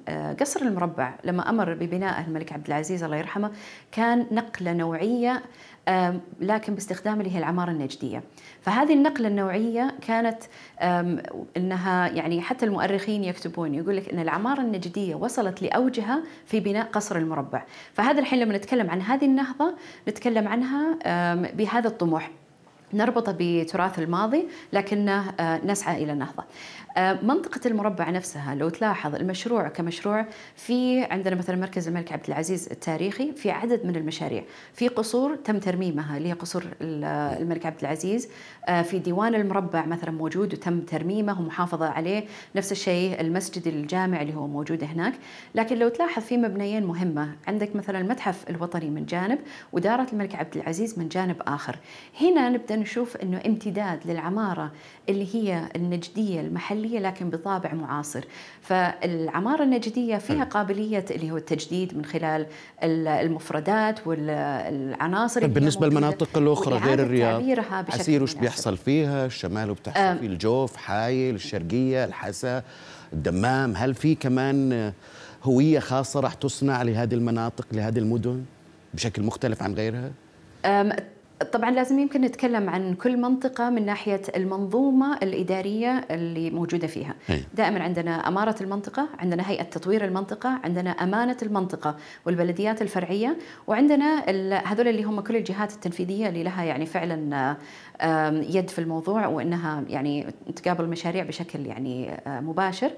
آه، 0.07 0.33
قصر 0.33 0.61
المربع. 0.61 1.13
لما 1.23 1.49
أمر 1.49 1.73
ببنائه 1.73 2.25
الملك 2.27 2.53
عبد 2.53 2.67
العزيز 2.67 3.03
الله 3.03 3.17
يرحمه 3.17 3.51
كان 3.91 4.25
نقلة 4.31 4.73
نوعية 4.73 5.43
لكن 6.39 6.73
باستخدام 6.73 7.21
اللي 7.21 7.35
هي 7.35 7.37
العمارة 7.39 7.71
النجدية. 7.71 8.23
فهذه 8.61 8.93
النقلة 8.93 9.27
النوعية 9.27 9.95
كانت 10.07 10.43
أنها 11.57 12.07
يعني 12.07 12.41
حتى 12.41 12.65
المؤرخين 12.65 13.23
يكتبون 13.23 13.73
يقول 13.73 13.97
لك 13.97 14.09
أن 14.09 14.19
العمارة 14.19 14.61
النجدية 14.61 15.15
وصلت 15.15 15.61
لأوجها 15.61 16.23
في 16.45 16.59
بناء 16.59 16.85
قصر 16.85 17.15
المربع. 17.15 17.63
فهذا 17.93 18.19
الحين 18.19 18.39
لما 18.39 18.57
نتكلم 18.57 18.89
عن 18.89 19.01
هذه 19.01 19.25
النهضة 19.25 19.73
نتكلم 20.07 20.47
عنها 20.47 20.97
بهذا 21.51 21.87
الطموح. 21.87 22.31
نربطه 22.93 23.35
بتراث 23.39 23.99
الماضي 23.99 24.47
لكنه 24.73 25.29
آه، 25.39 25.65
نسعى 25.65 26.03
إلى 26.03 26.11
النهضة. 26.11 26.43
آه، 26.97 27.19
منطقة 27.23 27.59
المربع 27.65 28.09
نفسها 28.09 28.55
لو 28.55 28.69
تلاحظ 28.69 29.15
المشروع 29.15 29.67
كمشروع 29.67 30.25
في 30.55 31.03
عندنا 31.03 31.35
مثلا 31.35 31.55
مركز 31.55 31.87
الملك 31.87 32.11
عبد 32.11 32.27
العزيز 32.27 32.67
التاريخي 32.71 33.31
في 33.31 33.51
عدد 33.51 33.85
من 33.85 33.95
المشاريع. 33.95 34.43
في 34.73 34.87
قصور 34.87 35.35
تم 35.35 35.59
ترميمها 35.59 36.17
اللي 36.17 36.29
هي 36.29 36.33
قصور 36.33 36.63
الملك 36.81 37.65
عبد 37.65 37.79
العزيز. 37.81 38.29
آه، 38.67 38.81
في 38.81 38.99
ديوان 38.99 39.35
المربع 39.35 39.85
مثلا 39.85 40.11
موجود 40.11 40.53
وتم 40.53 40.81
ترميمه 40.81 41.41
ومحافظة 41.41 41.89
عليه. 41.89 42.23
نفس 42.55 42.71
الشيء 42.71 43.21
المسجد 43.21 43.67
الجامع 43.67 44.21
اللي 44.21 44.35
هو 44.35 44.47
موجود 44.47 44.83
هناك. 44.83 45.13
لكن 45.55 45.79
لو 45.79 45.89
تلاحظ 45.89 46.23
في 46.23 46.37
مبنيين 46.37 46.85
مهمة. 46.85 47.29
عندك 47.47 47.75
مثلا 47.75 47.99
المتحف 47.99 48.49
الوطني 48.49 48.89
من 48.89 49.05
جانب 49.05 49.39
ودارة 49.71 50.07
الملك 50.13 50.35
عبد 50.35 50.57
العزيز 50.57 50.99
من 50.99 51.09
جانب 51.09 51.41
آخر. 51.47 51.79
هنا 52.21 52.49
نبدأ 52.49 52.75
نشوف 52.83 53.17
أنه 53.17 53.41
امتداد 53.45 53.99
للعمارة 54.05 54.71
اللي 55.09 55.35
هي 55.35 55.69
النجدية 55.75 56.41
المحلية 56.41 56.99
لكن 56.99 57.29
بطابع 57.29 57.73
معاصر. 57.73 58.23
فالعمارة 58.61 59.63
النجدية 59.63 60.17
فيها 60.17 60.43
قابلية 60.43 61.05
اللي 61.11 61.31
هو 61.31 61.37
التجديد 61.37 61.97
من 61.97 62.05
خلال 62.05 62.45
المفردات 62.83 64.07
والعناصر 64.07 65.41
طيب 65.41 65.53
بالنسبة 65.53 65.87
للمناطق 65.87 66.37
الأخرى 66.37 66.77
غير 66.77 66.99
الرياض 66.99 67.43
عسير 67.89 68.23
وش 68.23 68.33
بيحصل 68.33 68.77
فيها؟ 68.77 69.25
الشمال 69.25 69.69
وبتحصل 69.69 70.19
في 70.19 70.25
الجوف 70.25 70.75
حايل 70.75 71.35
الشرقية 71.35 72.05
الحسا 72.05 72.63
الدمام. 73.13 73.73
هل 73.75 73.93
في 73.93 74.15
كمان 74.15 74.91
هوية 75.43 75.79
خاصة 75.79 76.19
راح 76.19 76.33
تصنع 76.33 76.81
لهذه 76.81 77.13
المناطق 77.13 77.67
لهذه 77.71 77.99
المدن 77.99 78.43
بشكل 78.93 79.23
مختلف 79.23 79.63
عن 79.63 79.73
غيرها؟ 79.73 80.11
طبعا 81.51 81.71
لازم 81.71 81.99
يمكن 81.99 82.21
نتكلم 82.21 82.69
عن 82.69 82.93
كل 82.93 83.17
منطقة 83.17 83.69
من 83.69 83.85
ناحية 83.85 84.21
المنظومة 84.35 85.17
الإدارية 85.17 86.05
اللي 86.11 86.49
موجودة 86.51 86.87
فيها. 86.87 87.15
دائما 87.53 87.83
عندنا 87.83 88.27
أمارة 88.27 88.55
المنطقة 88.61 89.09
عندنا 89.19 89.49
هيئة 89.49 89.63
تطوير 89.63 90.05
المنطقة 90.05 90.59
عندنا 90.63 90.89
أمانة 90.89 91.37
المنطقة 91.43 91.95
والبلديات 92.25 92.81
الفرعية 92.81 93.37
وعندنا 93.67 94.23
هذول 94.65 94.87
اللي 94.87 95.03
هم 95.03 95.21
كل 95.21 95.35
الجهات 95.35 95.73
التنفيذية 95.73 96.29
اللي 96.29 96.43
لها 96.43 96.63
يعني 96.63 96.85
فعلا 96.85 97.55
يد 98.49 98.69
في 98.69 98.79
الموضوع 98.79 99.27
وإنها 99.27 99.83
يعني 99.89 100.27
تقابل 100.55 100.83
المشاريع 100.83 101.23
بشكل 101.23 101.65
يعني 101.65 102.11
آه، 102.27 102.39
مباشر. 102.39 102.91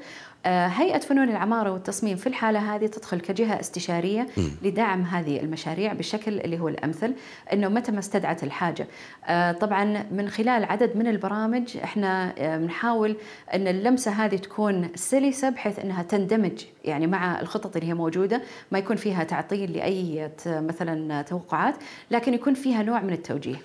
هيئة 0.46 1.00
فنون 1.00 1.30
العمارة 1.30 1.72
والتصميم 1.72 2.18
في 2.18 2.28
الحالة 2.28 2.76
هذه 2.76 2.86
تدخل 2.86 3.20
كجهة 3.20 3.60
استشارية 3.60 4.28
لدعم 4.62 5.02
هذه 5.02 5.40
المشاريع 5.40 5.94
بالشكل 5.94 6.40
اللي 6.40 6.60
هو 6.60 6.68
الأمثل 6.68 7.14
أنه 7.54 7.68
متى 7.68 7.92
ما 7.92 8.00
استدعت 8.00 8.44
الحاجة. 8.44 8.88
آه، 9.26 9.52
طبعا 9.52 10.06
من 10.12 10.30
خلال 10.30 10.66
عدد 10.66 10.98
من 10.98 11.08
البرامج 11.08 11.78
إحنا 11.84 12.34
بنحاول 12.58 13.16
أن 13.54 13.68
اللمسة 13.68 14.12
هذه 14.12 14.36
تكون 14.36 14.90
سلسة 14.96 15.50
بحيث 15.50 15.80
أنها 15.80 16.04
تندمج 16.04 16.66
يعني 16.86 17.08
مع 17.08 17.42
الخطط 17.42 17.76
اللي 17.76 17.90
هي 17.90 17.94
موجودة. 17.94 18.42
ما 18.72 18.80
يكون 18.80 18.96
فيها 18.96 19.24
تعطيل 19.24 19.74
لأي 19.74 20.32
مثلا 20.46 21.22
توقعات 21.22 21.76
لكن 22.12 22.34
يكون 22.34 22.54
فيها 22.54 22.84
نوع 22.84 23.02
من 23.02 23.14
التوجيه. 23.14 23.56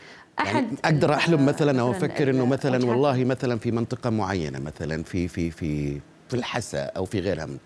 يعني 0.47 0.67
أقدر 0.85 1.15
أحلم 1.15 1.47
مثلا 1.47 1.81
أو 1.81 1.91
أفكر 1.91 2.31
إنه 2.31 2.47
مثلا 2.47 2.87
والله 2.87 3.25
مثلا 3.25 3.59
في 3.59 3.71
منطقة 3.71 4.11
معينة 4.11 4.59
مثلا 4.59 5.03
في 5.03 5.29
في 5.29 5.51
في 5.51 6.01
في 6.31 6.37
الحسا 6.37 6.85
أو 6.85 7.05
في 7.05 7.21
غيرها 7.21 7.47
من. 7.47 7.59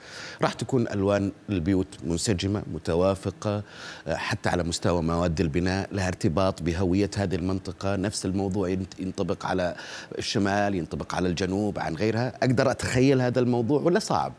راح 0.43 0.53
تكون 0.53 0.89
ألوان 0.89 1.33
البيوت 1.49 1.87
منسجمة 2.05 2.63
متوافقة 2.75 3.63
حتى 4.09 4.49
على 4.49 4.63
مستوى 4.63 5.03
مواد 5.03 5.41
البناء 5.41 5.89
لها 5.93 6.09
ارتباط 6.09 6.63
بهوية 6.63 7.11
هذه 7.17 7.35
المنطقة. 7.35 7.97
نفس 7.97 8.27
الموضوع 8.27 8.69
ينطبق 8.99 9.47
على 9.47 9.77
الشمال 10.19 10.75
ينطبق 10.75 11.15
على 11.15 11.29
الجنوب 11.29 11.79
عن 11.79 11.95
غيرها. 11.95 12.33
أقدر 12.43 12.71
أتخيل 12.71 13.21
هذا 13.21 13.41
الموضوع 13.41 13.81
ولا 13.81 13.99
صعب. 13.99 14.33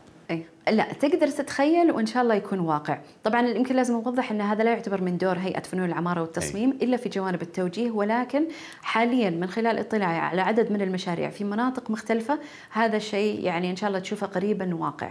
لا 0.70 0.92
تقدر 0.92 1.28
تتخيل 1.28 1.90
وإن 1.90 2.06
شاء 2.06 2.22
الله 2.22 2.34
يكون 2.34 2.58
واقع. 2.58 2.98
طبعا 3.24 3.48
يمكن 3.48 3.76
لازم 3.76 3.94
أوضح 3.94 4.30
إن 4.30 4.40
هذا 4.40 4.64
لا 4.64 4.70
يعتبر 4.70 5.00
من 5.00 5.18
دور 5.18 5.38
هيئة 5.38 5.60
فنون 5.60 5.84
العمارة 5.84 6.20
والتصميم 6.20 6.70
أي. 6.70 6.86
إلا 6.86 6.96
في 6.96 7.08
جوانب 7.08 7.42
التوجيه 7.42 7.90
ولكن 7.90 8.44
حاليا 8.82 9.30
من 9.30 9.46
خلال 9.46 9.78
اطلاعي 9.78 10.18
على 10.18 10.40
عدد 10.42 10.72
من 10.72 10.82
المشاريع 10.82 11.30
في 11.30 11.44
مناطق 11.44 11.90
مختلفة 11.90 12.38
هذا 12.70 12.96
الشيء 12.96 13.40
يعني 13.44 13.70
إن 13.70 13.76
شاء 13.76 13.88
الله 13.88 14.00
تشوفه 14.00 14.26
قريبا 14.26 14.74
واقع. 14.74 15.10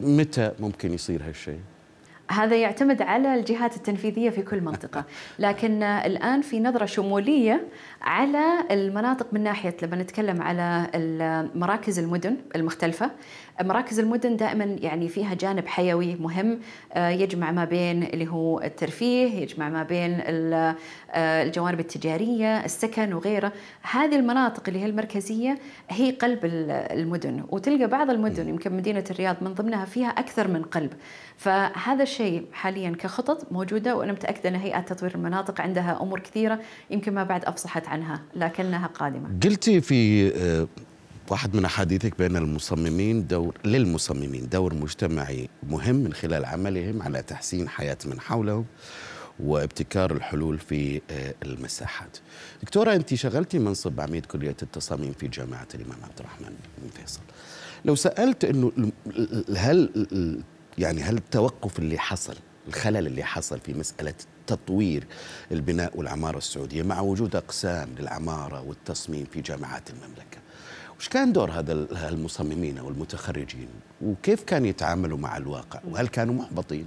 متى 0.00 0.52
ممكن 0.60 0.94
يصير 0.94 1.22
هالشيء؟ 1.28 1.60
هذا 2.30 2.56
يعتمد 2.56 3.02
على 3.02 3.34
الجهات 3.34 3.76
التنفيذية 3.76 4.30
في 4.30 4.42
كل 4.42 4.60
منطقة، 4.60 5.04
لكن 5.38 5.82
الآن 5.82 6.40
في 6.40 6.60
نظرة 6.60 6.84
شمولية 6.84 7.66
على 8.02 8.64
المناطق 8.70 9.26
من 9.32 9.42
ناحية 9.42 9.76
لما 9.82 9.96
نتكلم 9.96 10.42
على 10.42 10.86
مراكز 11.54 11.98
المدن 11.98 12.36
المختلفة، 12.56 13.10
مراكز 13.62 13.98
المدن 13.98 14.36
دائما 14.36 14.64
يعني 14.64 15.08
فيها 15.08 15.34
جانب 15.34 15.66
حيوي 15.66 16.16
مهم 16.16 16.60
آه، 16.92 17.08
يجمع 17.08 17.50
ما 17.50 17.64
بين 17.64 18.02
اللي 18.02 18.26
هو 18.26 18.60
الترفيه 18.60 19.42
يجمع 19.42 19.68
ما 19.68 19.82
بين 19.82 20.20
آه، 20.20 20.76
الجوانب 21.42 21.80
التجارية 21.80 22.64
السكن 22.64 23.12
وغيره. 23.12 23.52
هذه 23.82 24.16
المناطق 24.16 24.62
اللي 24.68 24.80
هي 24.80 24.86
المركزية 24.86 25.58
هي 25.90 26.10
قلب 26.10 26.38
المدن. 26.44 27.44
وتلقى 27.48 27.86
بعض 27.86 28.10
المدن 28.10 28.48
يمكن 28.48 28.76
مدينة 28.76 29.04
الرياض 29.10 29.36
من 29.40 29.54
ضمنها 29.54 29.84
فيها 29.84 30.08
أكثر 30.08 30.48
من 30.48 30.62
قلب. 30.62 30.92
فهذا 31.36 32.02
الشيء 32.14 32.46
حاليا 32.52 32.90
كخطط 32.90 33.52
موجودة 33.52 33.96
وأنا 33.96 34.12
متأكدة 34.12 34.48
إن 34.48 34.54
هيئة 34.54 34.80
تطوير 34.80 35.14
المناطق 35.14 35.60
عندها 35.60 36.02
أمور 36.02 36.20
كثيرة 36.20 36.60
يمكن 36.90 37.14
ما 37.14 37.24
بعد 37.24 37.44
أفصحت 37.44 37.88
عنها 37.88 38.22
لكنها 38.36 38.86
قادمة. 38.86 39.38
قلتي 39.44 39.80
في 39.80 40.28
آه، 40.36 40.68
واحد 41.30 41.56
من 41.56 41.64
أحاديثك 41.64 42.18
بان 42.18 42.36
المصممين 42.36 43.26
دور 43.26 43.54
للمصممين 43.64 44.48
دور 44.48 44.74
مجتمعي 44.74 45.48
مهم 45.68 45.94
من 45.94 46.12
خلال 46.12 46.44
عملهم 46.44 47.02
على 47.02 47.22
تحسين 47.22 47.68
حياة 47.68 47.98
من 48.06 48.20
حولهم 48.20 48.64
وابتكار 49.40 50.10
الحلول 50.10 50.58
في 50.58 51.00
آه، 51.10 51.34
المساحات. 51.42 52.18
دكتورة 52.62 52.94
أنت 52.94 53.14
شغلتي 53.14 53.58
منصب 53.58 54.00
عميد 54.00 54.26
كلية 54.26 54.56
التصاميم 54.62 55.12
في 55.12 55.28
جامعة 55.28 55.68
الإمام 55.74 55.98
عبد 56.02 56.18
الرحمن 56.20 56.54
بن 56.78 56.88
فيصل. 56.88 57.20
لو 57.84 57.94
سألت 57.94 58.44
إنه 58.44 58.72
هل 59.56 60.06
يعني 60.78 61.02
هل 61.02 61.16
التوقف 61.16 61.78
اللي 61.78 61.98
حصل 61.98 62.36
الخلل 62.68 63.06
اللي 63.06 63.24
حصل 63.24 63.60
في 63.60 63.74
مسألة 63.74 64.14
تطوير 64.46 65.06
البناء 65.52 65.98
والعمارة 65.98 66.38
السعودية 66.38 66.82
مع 66.82 67.00
وجود 67.00 67.36
أقسام 67.36 67.88
للعمارة 67.98 68.62
والتصميم 68.68 69.24
في 69.24 69.40
جامعات 69.40 69.90
المملكة 69.90 70.38
وش 70.98 71.08
كان 71.08 71.32
دور 71.32 71.50
هذا 71.50 71.72
المصممين 72.08 72.78
أو 72.78 72.88
المتخرجين؟ 72.88 73.68
وكيف 74.02 74.42
كانوا 74.42 74.66
يتعاملوا 74.66 75.18
مع 75.18 75.36
الواقع؟ 75.36 75.80
وهل 75.90 76.08
كانوا 76.08 76.34
محبطين؟ 76.34 76.86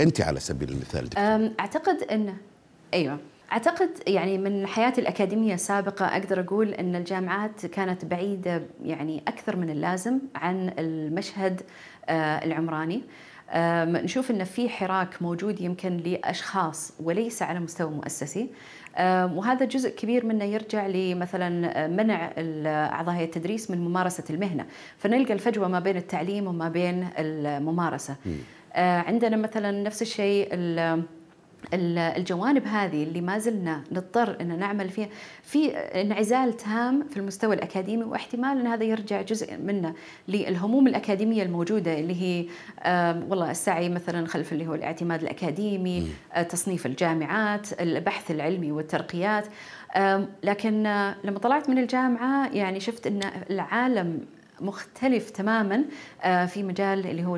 أنت 0.00 0.20
على 0.20 0.40
سبيل 0.40 0.68
المثال 0.68 1.04
دكتور. 1.04 1.50
أعتقد 1.60 2.02
إنه 2.02 2.36
أيوه. 2.94 3.18
أعتقد 3.52 3.90
يعني 4.06 4.38
من 4.38 4.66
حياتي 4.66 5.00
الأكاديمية 5.00 5.54
السابقة 5.54 6.06
أقدر 6.06 6.40
أقول 6.40 6.68
إن 6.74 6.96
الجامعات 6.96 7.66
كانت 7.66 8.04
بعيدة 8.04 8.62
يعني 8.84 9.22
أكثر 9.28 9.56
من 9.56 9.70
اللازم 9.70 10.18
عن 10.34 10.74
المشهد 10.78 11.62
العمراني. 12.10 13.02
نشوف 14.04 14.30
إن 14.30 14.44
في 14.44 14.68
حراك 14.68 15.22
موجود 15.22 15.60
يمكن 15.60 15.96
لأشخاص 15.96 16.92
وليس 17.00 17.42
على 17.42 17.60
مستوى 17.60 17.90
مؤسسي. 17.90 18.48
وهذا 18.98 19.64
جزء 19.64 19.90
كبير 19.90 20.26
منه 20.26 20.44
يرجع 20.44 20.86
لمثلا 20.86 21.48
منع 21.86 22.32
أعضاء 22.66 23.24
التدريس 23.24 23.70
من 23.70 23.78
ممارسة 23.78 24.24
المهنة. 24.30 24.66
فنلقى 24.98 25.32
الفجوة 25.32 25.68
ما 25.68 25.80
بين 25.80 25.96
التعليم 25.96 26.46
وما 26.46 26.68
بين 26.68 27.08
الممارسة. 27.18 28.16
آه، 28.72 28.98
عندنا 28.98 29.36
مثلا 29.36 29.82
نفس 29.82 30.02
الشيء 30.02 30.48
الجوانب 31.72 32.66
هذه 32.66 33.02
اللي 33.02 33.20
ما 33.20 33.38
زلنا 33.38 33.82
نضطر 33.92 34.36
إن 34.40 34.58
نعمل 34.58 34.88
فيها 34.88 35.08
في 35.42 35.76
انعزال 35.76 36.56
تام 36.56 37.08
في 37.10 37.16
المستوى 37.16 37.54
الأكاديمي 37.54 38.04
واحتمال 38.04 38.60
إن 38.60 38.66
هذا 38.66 38.84
يرجع 38.84 39.22
جزء 39.22 39.56
منه 39.56 39.94
للهموم 40.28 40.86
الأكاديمية 40.86 41.42
الموجودة 41.42 41.98
اللي 41.98 42.22
هي 42.22 42.46
والله 43.28 43.50
السعي 43.50 43.88
مثلا 43.88 44.26
خلف 44.26 44.52
اللي 44.52 44.66
هو 44.66 44.74
الاعتماد 44.74 45.22
الأكاديمي 45.22 46.08
آه، 46.32 46.42
تصنيف 46.42 46.86
الجامعات 46.86 47.80
البحث 47.80 48.30
العلمي 48.30 48.72
والترقيات. 48.72 49.46
لكن 50.42 50.82
لما 51.24 51.38
طلعت 51.38 51.68
من 51.68 51.78
الجامعة 51.78 52.48
يعني 52.52 52.80
شفت 52.80 53.06
إن 53.06 53.20
العالم 53.50 54.20
مختلف 54.60 55.30
تماما 55.30 55.84
آه، 56.22 56.46
في 56.46 56.62
مجال 56.62 57.06
اللي 57.06 57.24
هو 57.24 57.36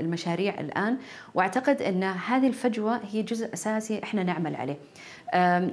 المشاريع 0.00 0.60
الآن 0.60 0.98
وأعتقد 1.34 1.82
إن 1.82 2.04
هذه 2.04 2.46
الفجوة 2.46 3.00
هي 3.10 3.22
جزء 3.22 3.52
أساسي 3.54 4.00
إحنا 4.02 4.22
نعمل 4.22 4.56
عليه. 4.56 4.76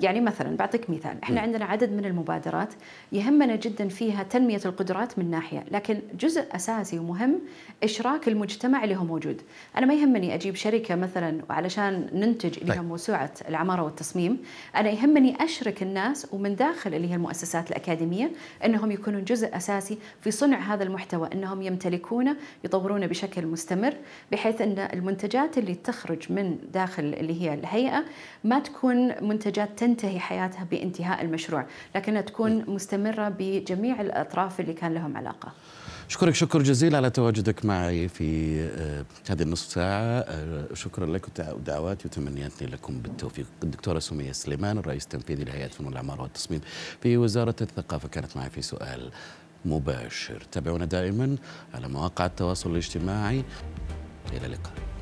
يعني 0.02 0.22
مثلا 0.22 0.58
بعطيك 0.58 0.90
مثال. 0.90 1.18
إحنا 1.24 1.42
عندنا 1.42 1.66
عدد 1.66 1.92
من 1.92 2.06
المبادرات 2.06 2.74
يهمنا 3.12 3.56
جدا 3.56 3.88
فيها 3.88 4.24
تنمية 4.24 4.62
القدرات 4.66 5.20
من 5.20 5.30
ناحية 5.30 5.64
لكن 5.72 6.00
جزء 6.20 6.46
أساسي 6.56 7.00
ومهم 7.00 7.40
إشراك 7.84 8.28
المجتمع 8.28 8.84
اللي 8.84 8.96
هو 8.96 9.04
موجود. 9.04 9.42
أنا 9.78 9.86
ما 9.86 9.94
يهمني 9.94 10.36
أجيب 10.36 10.56
شركة 10.56 10.96
مثلا 10.96 11.42
علشان 11.50 12.10
ننتج 12.14 12.60
اللي 12.60 12.72
هي 12.74 12.78
طيب. 12.78 12.88
موسوعة 12.88 13.32
العمارة 13.50 13.82
والتصميم. 13.82 14.38
أنا 14.76 14.90
يهمني 14.90 15.44
أشرك 15.44 15.84
الناس 15.84 16.28
ومن 16.34 16.56
داخل 16.56 16.94
اللي 16.94 17.10
هي 17.10 17.16
المؤسسات 17.16 17.70
الأكاديمية 17.72 18.32
إنهم 18.66 18.92
يكونوا 18.92 19.20
جزء 19.22 19.56
أساسي 19.58 19.98
في 20.22 20.32
صنع 20.32 20.58
هذا 20.74 20.84
المحتوى 20.84 21.30
إنهم 21.34 21.62
يمتلكونه 21.62 22.36
يطورونه 22.64 23.06
بشكل 23.06 23.46
مستمر 23.48 23.94
بحيث 24.32 24.62
إن 24.62 24.80
المنتجات 24.94 25.58
اللي 25.58 25.76
تخرج 25.76 26.32
من 26.32 26.58
داخل 26.74 27.04
اللي 27.04 27.42
هي 27.42 27.54
الهيئة 27.54 28.04
ما 28.44 28.60
تكون 28.60 29.24
منتج 29.28 29.45
منتجات 29.46 29.80
تنتهي 29.80 30.20
حياتها 30.20 30.64
بانتهاء 30.64 31.22
المشروع 31.22 31.66
لكنها 31.96 32.22
تكون 32.22 32.70
مستمرة 32.70 33.30
بجميع 33.30 34.02
الأطراف 34.02 34.60
اللي 34.60 34.74
كان 34.74 34.94
لهم 34.94 35.18
علاقة. 35.18 35.52
أشكرك 36.10 36.36
شكر 36.36 36.62
جزيل 36.62 36.96
على 36.96 37.10
تواجدك 37.10 37.66
معي 37.66 38.08
في 38.08 38.60
آه، 38.62 39.06
هذه 39.30 39.42
النصف 39.42 39.72
ساعة. 39.72 40.26
آه، 40.28 40.74
شكرا 40.74 41.06
لك 41.06 41.26
ودعواتي 41.40 42.08
وتمنياتي 42.08 42.66
لكم 42.66 43.00
بالتوفيق. 43.00 43.46
الدكتورة 43.64 44.00
سمية 44.00 44.32
سليمان 44.32 44.78
الرئيس 44.78 45.04
التنفيذي 45.04 45.44
لهيئة 45.44 45.68
فنون 45.68 45.94
العمارة 45.94 46.22
والتصميم 46.22 46.62
في 47.02 47.18
وزارة 47.18 47.56
الثقافة. 47.62 48.08
كانت 48.08 48.38
معي 48.38 48.50
في 48.50 48.62
سؤال 48.62 49.12
مباشر. 49.66 50.44
تابعونا 50.52 50.86
دائما 50.86 51.36
على 51.74 51.88
مواقع 51.88 52.26
التواصل 52.26 52.72
الاجتماعي. 52.72 53.44
إلى 54.34 54.46
اللقاء. 54.46 54.95